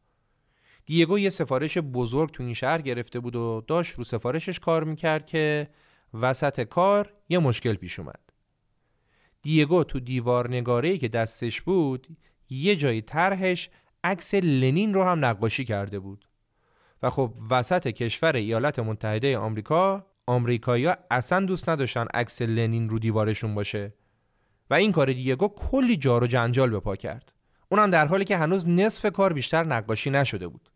[0.86, 5.26] دیگو یه سفارش بزرگ تو این شهر گرفته بود و داشت رو سفارشش کار می‌کرد
[5.26, 5.68] که
[6.14, 8.25] وسط کار یه مشکل پیش اومد.
[9.46, 12.06] دیگو تو دیوار نگاره که دستش بود
[12.50, 13.70] یه جایی طرحش
[14.04, 16.28] عکس لنین رو هم نقاشی کرده بود.
[17.02, 23.54] و خب وسط کشور ایالات متحده آمریکا آمریکایی‌ها اصلا دوست نداشتن عکس لنین رو دیوارشون
[23.54, 23.94] باشه.
[24.70, 27.32] و این کار دیگو کلی جار و جنجال به پا کرد.
[27.68, 30.70] اونم در حالی که هنوز نصف کار بیشتر نقاشی نشده بود.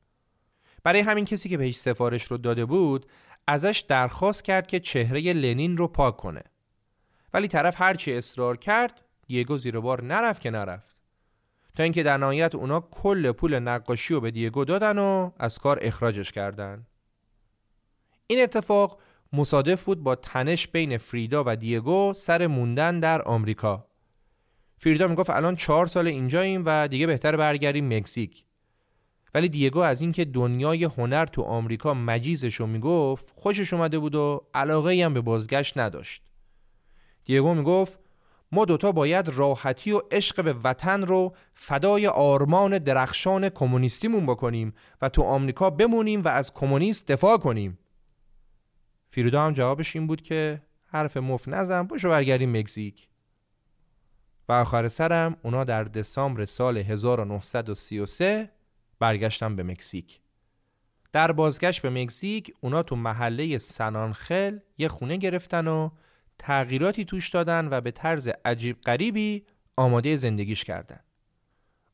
[0.82, 3.06] برای همین کسی که بهش سفارش رو داده بود
[3.46, 6.42] ازش درخواست کرد که چهره لنین رو پاک کنه.
[7.35, 10.97] ولی طرف هرچی اصرار کرد دیگو زیر بار نرفت که نرفت.
[11.74, 15.78] تا اینکه در نهایت اونا کل پول نقاشی رو به دیگو دادن و از کار
[15.83, 16.87] اخراجش کردن.
[18.26, 19.01] این اتفاق
[19.33, 23.87] مصادف بود با تنش بین فریدا و دیگو سر موندن در آمریکا.
[24.78, 28.45] فریدا می‌گفت الان چهار سال اینجاییم و دیگه بهتر برگردیم مکزیک.
[29.35, 34.47] ولی دیگو از اینکه دنیای هنر تو آمریکا مجیزش رو می‌گفت خوشش اومده بود و
[34.55, 36.30] علاقه هم به بازگشت نداشت.
[37.24, 37.98] دیگو می‌گفت
[38.52, 45.08] ما دوتا باید راحتی و عشق به وطن رو فدای آرمان درخشان کمونیستیمون بکنیم و
[45.08, 47.78] تو آمریکا بمونیم و از کمونیست دفاع کنیم.
[49.10, 53.08] فریدا هم جوابش این بود که حرف مف نزن باشو برگردیم مکزیک.
[54.48, 58.50] و آخر سرم اونا در دسامبر سال 1933
[58.98, 60.20] برگشتن به مکزیک.
[61.12, 65.90] در بازگشت به مکزیک اونا تو محله سنانخل یه خونه گرفتن و
[66.41, 71.01] تغییراتی توش دادن و به طرز عجیب غریبی آماده زندگیش کردن.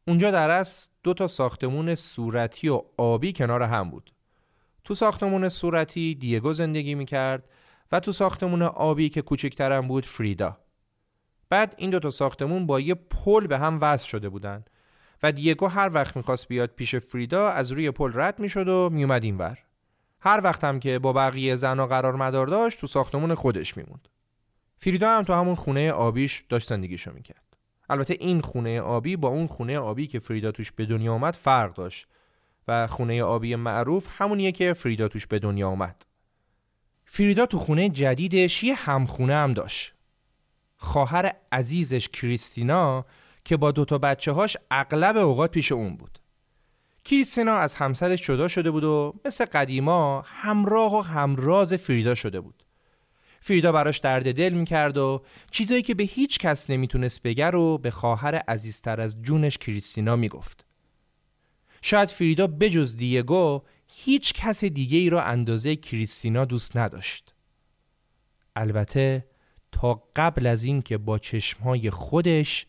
[0.09, 4.13] اونجا در اصل دو تا ساختمون صورتی و آبی کنار هم بود.
[4.85, 7.45] تو ساختمون صورتی دیگو زندگی می‌کرد
[7.93, 10.59] و تو ساختمون آبی که کوچکترم بود فریدا.
[11.49, 14.65] بعد این دو تا ساختمون با یه پل به هم وصل شده بودن
[15.23, 19.25] و دیگو هر وقت می‌خواست بیاد پیش فریدا از روی پل رد می‌شد و میومد
[19.25, 19.59] اینور.
[20.21, 24.09] هر وقت هم که با بقیه زنها قرار مدار داشت تو ساختمون خودش میموند.
[24.79, 27.57] فریدا هم تو همون خونه آبیش داشت زندگیشو می‌کرد.
[27.91, 31.75] البته این خونه آبی با اون خونه آبی که فریدا توش به دنیا آمد فرق
[31.75, 32.07] داشت
[32.69, 36.07] و خونه آبی معروف همونیه که فریدا توش به دنیا آمد
[37.05, 39.95] فریدا تو خونه جدیدش یه همخونه هم داشت.
[40.77, 43.05] خواهر عزیزش کریستینا
[43.45, 46.19] که با دوتا بچه هاش اغلب اوقات پیش اون بود.
[47.05, 52.66] کریستینا از همسرش جدا شده بود و مثل قدیما همراه و همراز فریدا شده بود.
[53.47, 57.91] فریدا براش درد دل می‌کرد و چیزایی که به هیچ کس نمی‌تونست بگه رو به
[57.91, 60.67] خواهر عزیزتر از جونش کریستینا می‌گفت.
[61.83, 67.35] شاید فریدا بجز دیگو هیچ کس دیگه ای را اندازه کریستینا دوست نداشت.
[68.57, 69.27] البته
[69.73, 72.67] تا قبل از این که با چشمهای خودش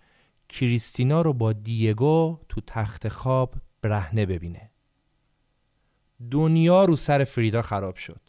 [0.49, 4.71] کریستینا رو با دیگو تو تخت خواب برهنه ببینه.
[6.31, 8.26] دنیا رو سر فریدا خراب شد.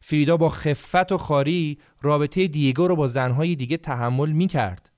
[0.00, 4.90] فریدا با خفت و خاری رابطه دیگو رو با زنهای دیگه تحمل می کرد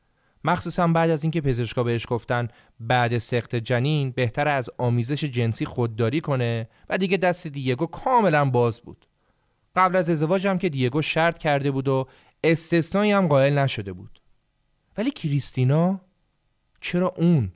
[0.45, 2.49] مخصوصا بعد از اینکه پزشکا بهش گفتن
[2.81, 8.81] بعد سخت جنین بهتر از آمیزش جنسی خودداری کنه و دیگه دست دیگو کاملا باز
[8.81, 9.07] بود.
[9.77, 12.09] قبل از ازدواج هم که دیگو شرط کرده بود و
[12.45, 14.21] استثنایی هم قائل نشده بود.
[14.99, 16.01] ولی کریستینا؟
[16.81, 17.53] چرا اون؟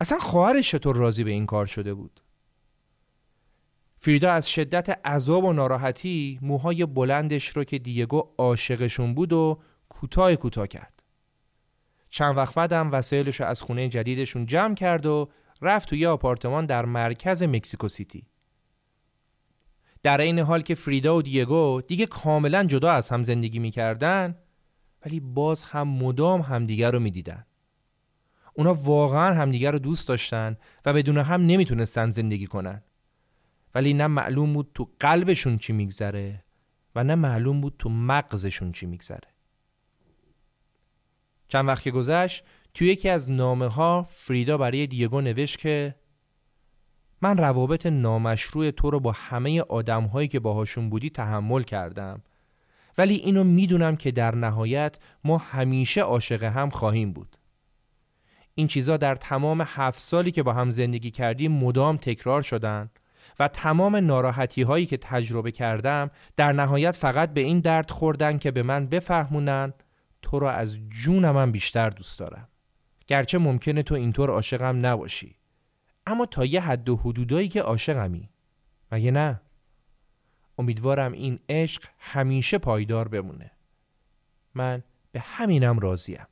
[0.00, 2.19] اصلا خواهرش چطور راضی به این کار شده بود؟
[4.02, 10.36] فریدا از شدت عذاب و ناراحتی موهای بلندش رو که دیگو عاشقشون بود و کوتاه
[10.36, 11.02] کوتاه کرد.
[12.10, 15.30] چند وقت بعدم وسایلش رو از خونه جدیدشون جمع کرد و
[15.62, 18.26] رفت توی آپارتمان در مرکز مکسیکو سیتی.
[20.02, 24.38] در این حال که فریدا و دیگو دیگه کاملا جدا از هم زندگی می‌کردن
[25.06, 27.46] ولی باز هم مدام همدیگر رو می‌دیدن.
[28.54, 32.82] اونا واقعا همدیگر رو دوست داشتن و بدون هم نمی‌تونستن زندگی کنن.
[33.74, 36.44] ولی نه معلوم بود تو قلبشون چی میگذره
[36.94, 39.28] و نه معلوم بود تو مغزشون چی میگذره.
[41.48, 42.44] چند وقت که گذشت
[42.74, 45.94] توی یکی از نامه ها فریدا برای دیگو نوشت که
[47.22, 52.22] من روابط نامشروع تو رو با همه آدم هایی که باهاشون بودی تحمل کردم.
[52.98, 57.36] ولی اینو می‌دونم که در نهایت ما همیشه عاشق هم خواهیم بود.
[58.54, 62.90] این چیزا در تمام هفت سالی که با هم زندگی کردیم مدام تکرار شدن.
[63.38, 68.50] و تمام ناراحتی هایی که تجربه کردم در نهایت فقط به این درد خوردن که
[68.50, 69.72] به من بفهمونن
[70.22, 72.48] تو را از جونم من بیشتر دوست دارم.
[73.06, 75.36] گرچه ممکنه تو اینطور عاشقم نباشی.
[76.06, 78.30] اما تا یه حد و حدودایی که عاشقمی.
[78.92, 79.40] مگه نه؟
[80.58, 83.50] امیدوارم این عشق همیشه پایدار بمونه.
[84.54, 86.26] من به همینم راضیم.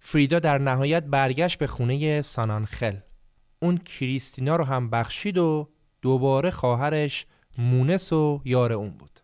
[0.00, 2.96] فریدا در نهایت برگشت به خونه سانانخل.
[3.60, 5.68] اون کریستینا رو هم بخشید و
[6.02, 7.26] دوباره خواهرش
[7.58, 9.20] مونس و یار اون بود.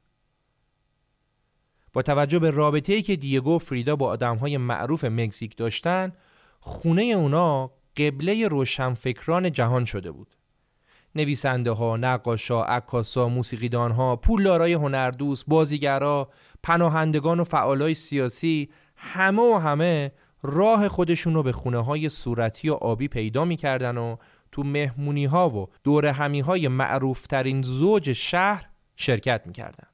[1.92, 6.12] با توجه به رابطه‌ای که دیگو فریدا با آدمهای معروف مکزیک داشتن
[6.60, 10.36] خونه اونا قبله روشنفکران جهان شده بود.
[11.14, 16.28] نویسنده ها، نقاشا، عکاسا، موسیقیدان ها، پولدارای هنردوست، بازیگرا،
[16.62, 20.12] پناهندگان و فعالای سیاسی همه و همه
[20.46, 24.16] راه خودشون رو به خونه های صورتی و آبی پیدا می‌کردن و
[24.52, 29.88] تو مهمونی ها و دور همی های معروف ترین زوج شهر شرکت می‌کردن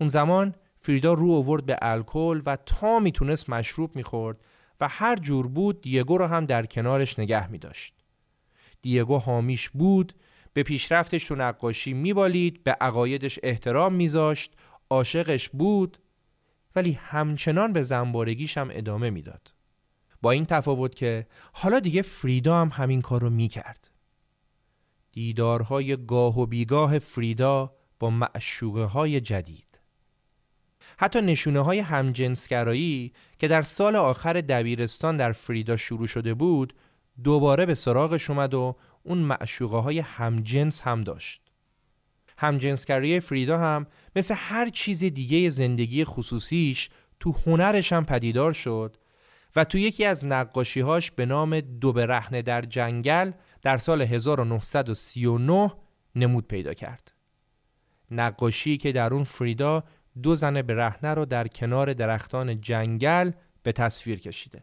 [0.00, 4.40] اون زمان فریدا رو آورد به الکل و تا می‌تونست مشروب می‌خورد
[4.80, 7.94] و هر جور بود دیگو رو هم در کنارش نگه می داشت.
[8.82, 10.14] دیگو حامیش بود
[10.52, 14.52] به پیشرفتش تو نقاشی میبالید به عقایدش احترام میذاشت
[14.90, 15.98] عاشقش بود
[16.76, 19.54] ولی همچنان به زنبارگیش هم ادامه می‌داد.
[20.22, 23.90] با این تفاوت که حالا دیگه فریدا هم همین کار رو می‌کرد.
[25.12, 29.80] دیدارهای گاه و بیگاه فریدا با معشوقه های جدید.
[30.98, 36.74] حتی نشونه های همجنسگرایی که در سال آخر دبیرستان در فریدا شروع شده بود
[37.24, 41.47] دوباره به سراغش اومد و اون معشوقه های همجنس هم داشت.
[42.38, 43.86] همجنسگرایی فریدا هم
[44.16, 48.96] مثل هر چیز دیگه زندگی خصوصیش تو هنرش هم پدیدار شد
[49.56, 53.32] و تو یکی از نقاشیهاش به نام دو برهنه در جنگل
[53.62, 55.72] در سال 1939
[56.14, 57.12] نمود پیدا کرد.
[58.10, 59.84] نقاشی که در اون فریدا
[60.22, 63.30] دو زن برهنه رو در کنار درختان جنگل
[63.62, 64.62] به تصویر کشیده.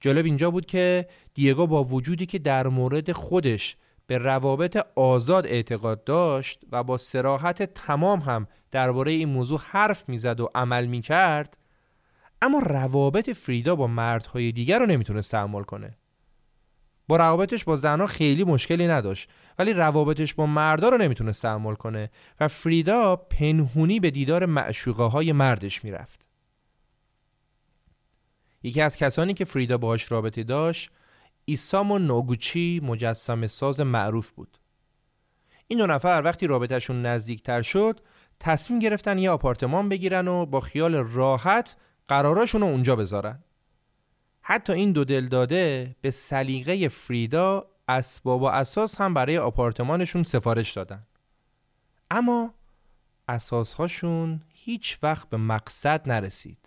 [0.00, 3.76] جالب اینجا بود که دیگو با وجودی که در مورد خودش
[4.06, 10.40] به روابط آزاد اعتقاد داشت و با سراحت تمام هم درباره این موضوع حرف می‌زد
[10.40, 11.56] و عمل می‌کرد
[12.42, 15.96] اما روابط فریدا با مردهای دیگر رو نمی‌تونست تحمل کنه.
[17.08, 19.28] با روابطش با زنها خیلی مشکلی نداشت
[19.58, 25.32] ولی روابطش با مردا رو نمی‌تونست تحمل کنه و فریدا پنهونی به دیدار معشوقه های
[25.32, 26.26] مردش می‌رفت.
[28.62, 30.90] یکی از کسانی که فریدا باهاش رابطه داشت
[31.48, 34.58] ایسامو نوگوچی مجسم ساز معروف بود.
[35.68, 38.00] این دو نفر وقتی رابطهشون نزدیکتر شد
[38.40, 41.76] تصمیم گرفتن یه آپارتمان بگیرن و با خیال راحت
[42.08, 43.44] قراراشون رو اونجا بذارن.
[44.42, 50.72] حتی این دو دل داده به سلیقه فریدا اسباب و اساس هم برای آپارتمانشون سفارش
[50.72, 51.06] دادن.
[52.10, 52.54] اما
[53.28, 56.58] اساسهاشون هیچ وقت به مقصد نرسید.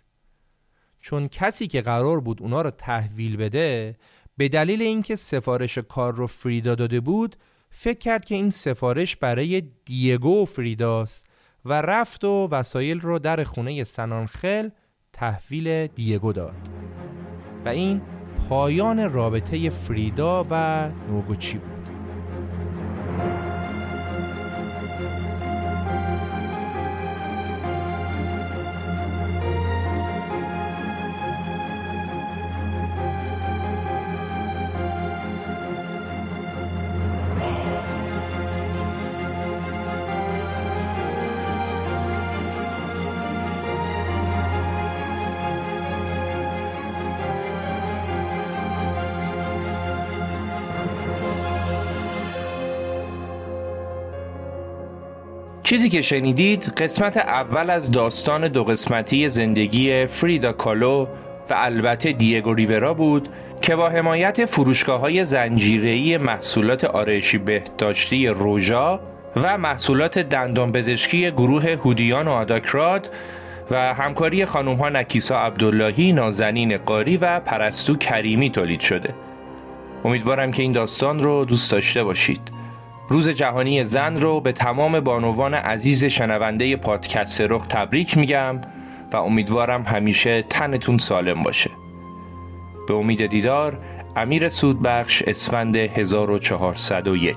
[1.00, 3.96] چون کسی که قرار بود اونا رو تحویل بده
[4.40, 7.36] به دلیل اینکه سفارش کار رو فریدا داده بود
[7.70, 11.26] فکر کرد که این سفارش برای دیگو فریداست
[11.64, 14.68] و رفت و وسایل رو در خونه سنانخل
[15.12, 16.56] تحویل دیگو داد.
[17.64, 18.02] و این
[18.48, 21.79] پایان رابطه فریدا و نوگوچی بود.
[55.70, 61.06] چیزی که شنیدید قسمت اول از داستان دو قسمتی زندگی فریدا کالو
[61.50, 63.28] و البته دیگو ریورا بود
[63.62, 69.00] که با حمایت فروشگاه های زنجیره‌ای محصولات آرایشی بهداشتی روژا
[69.36, 73.10] و محصولات دندان پزشکی گروه هودیان و آداکراد
[73.70, 79.14] و همکاری خانم ها نکیسا عبداللهی، نازنین قاری و پرستو کریمی تولید شده.
[80.04, 82.59] امیدوارم که این داستان رو دوست داشته باشید.
[83.10, 88.60] روز جهانی زن رو به تمام بانوان عزیز شنونده پادکست رخ تبریک میگم
[89.12, 91.70] و امیدوارم همیشه تنتون سالم باشه.
[92.88, 93.78] به امید دیدار
[94.16, 97.36] امیر سودبخش اسفند 1401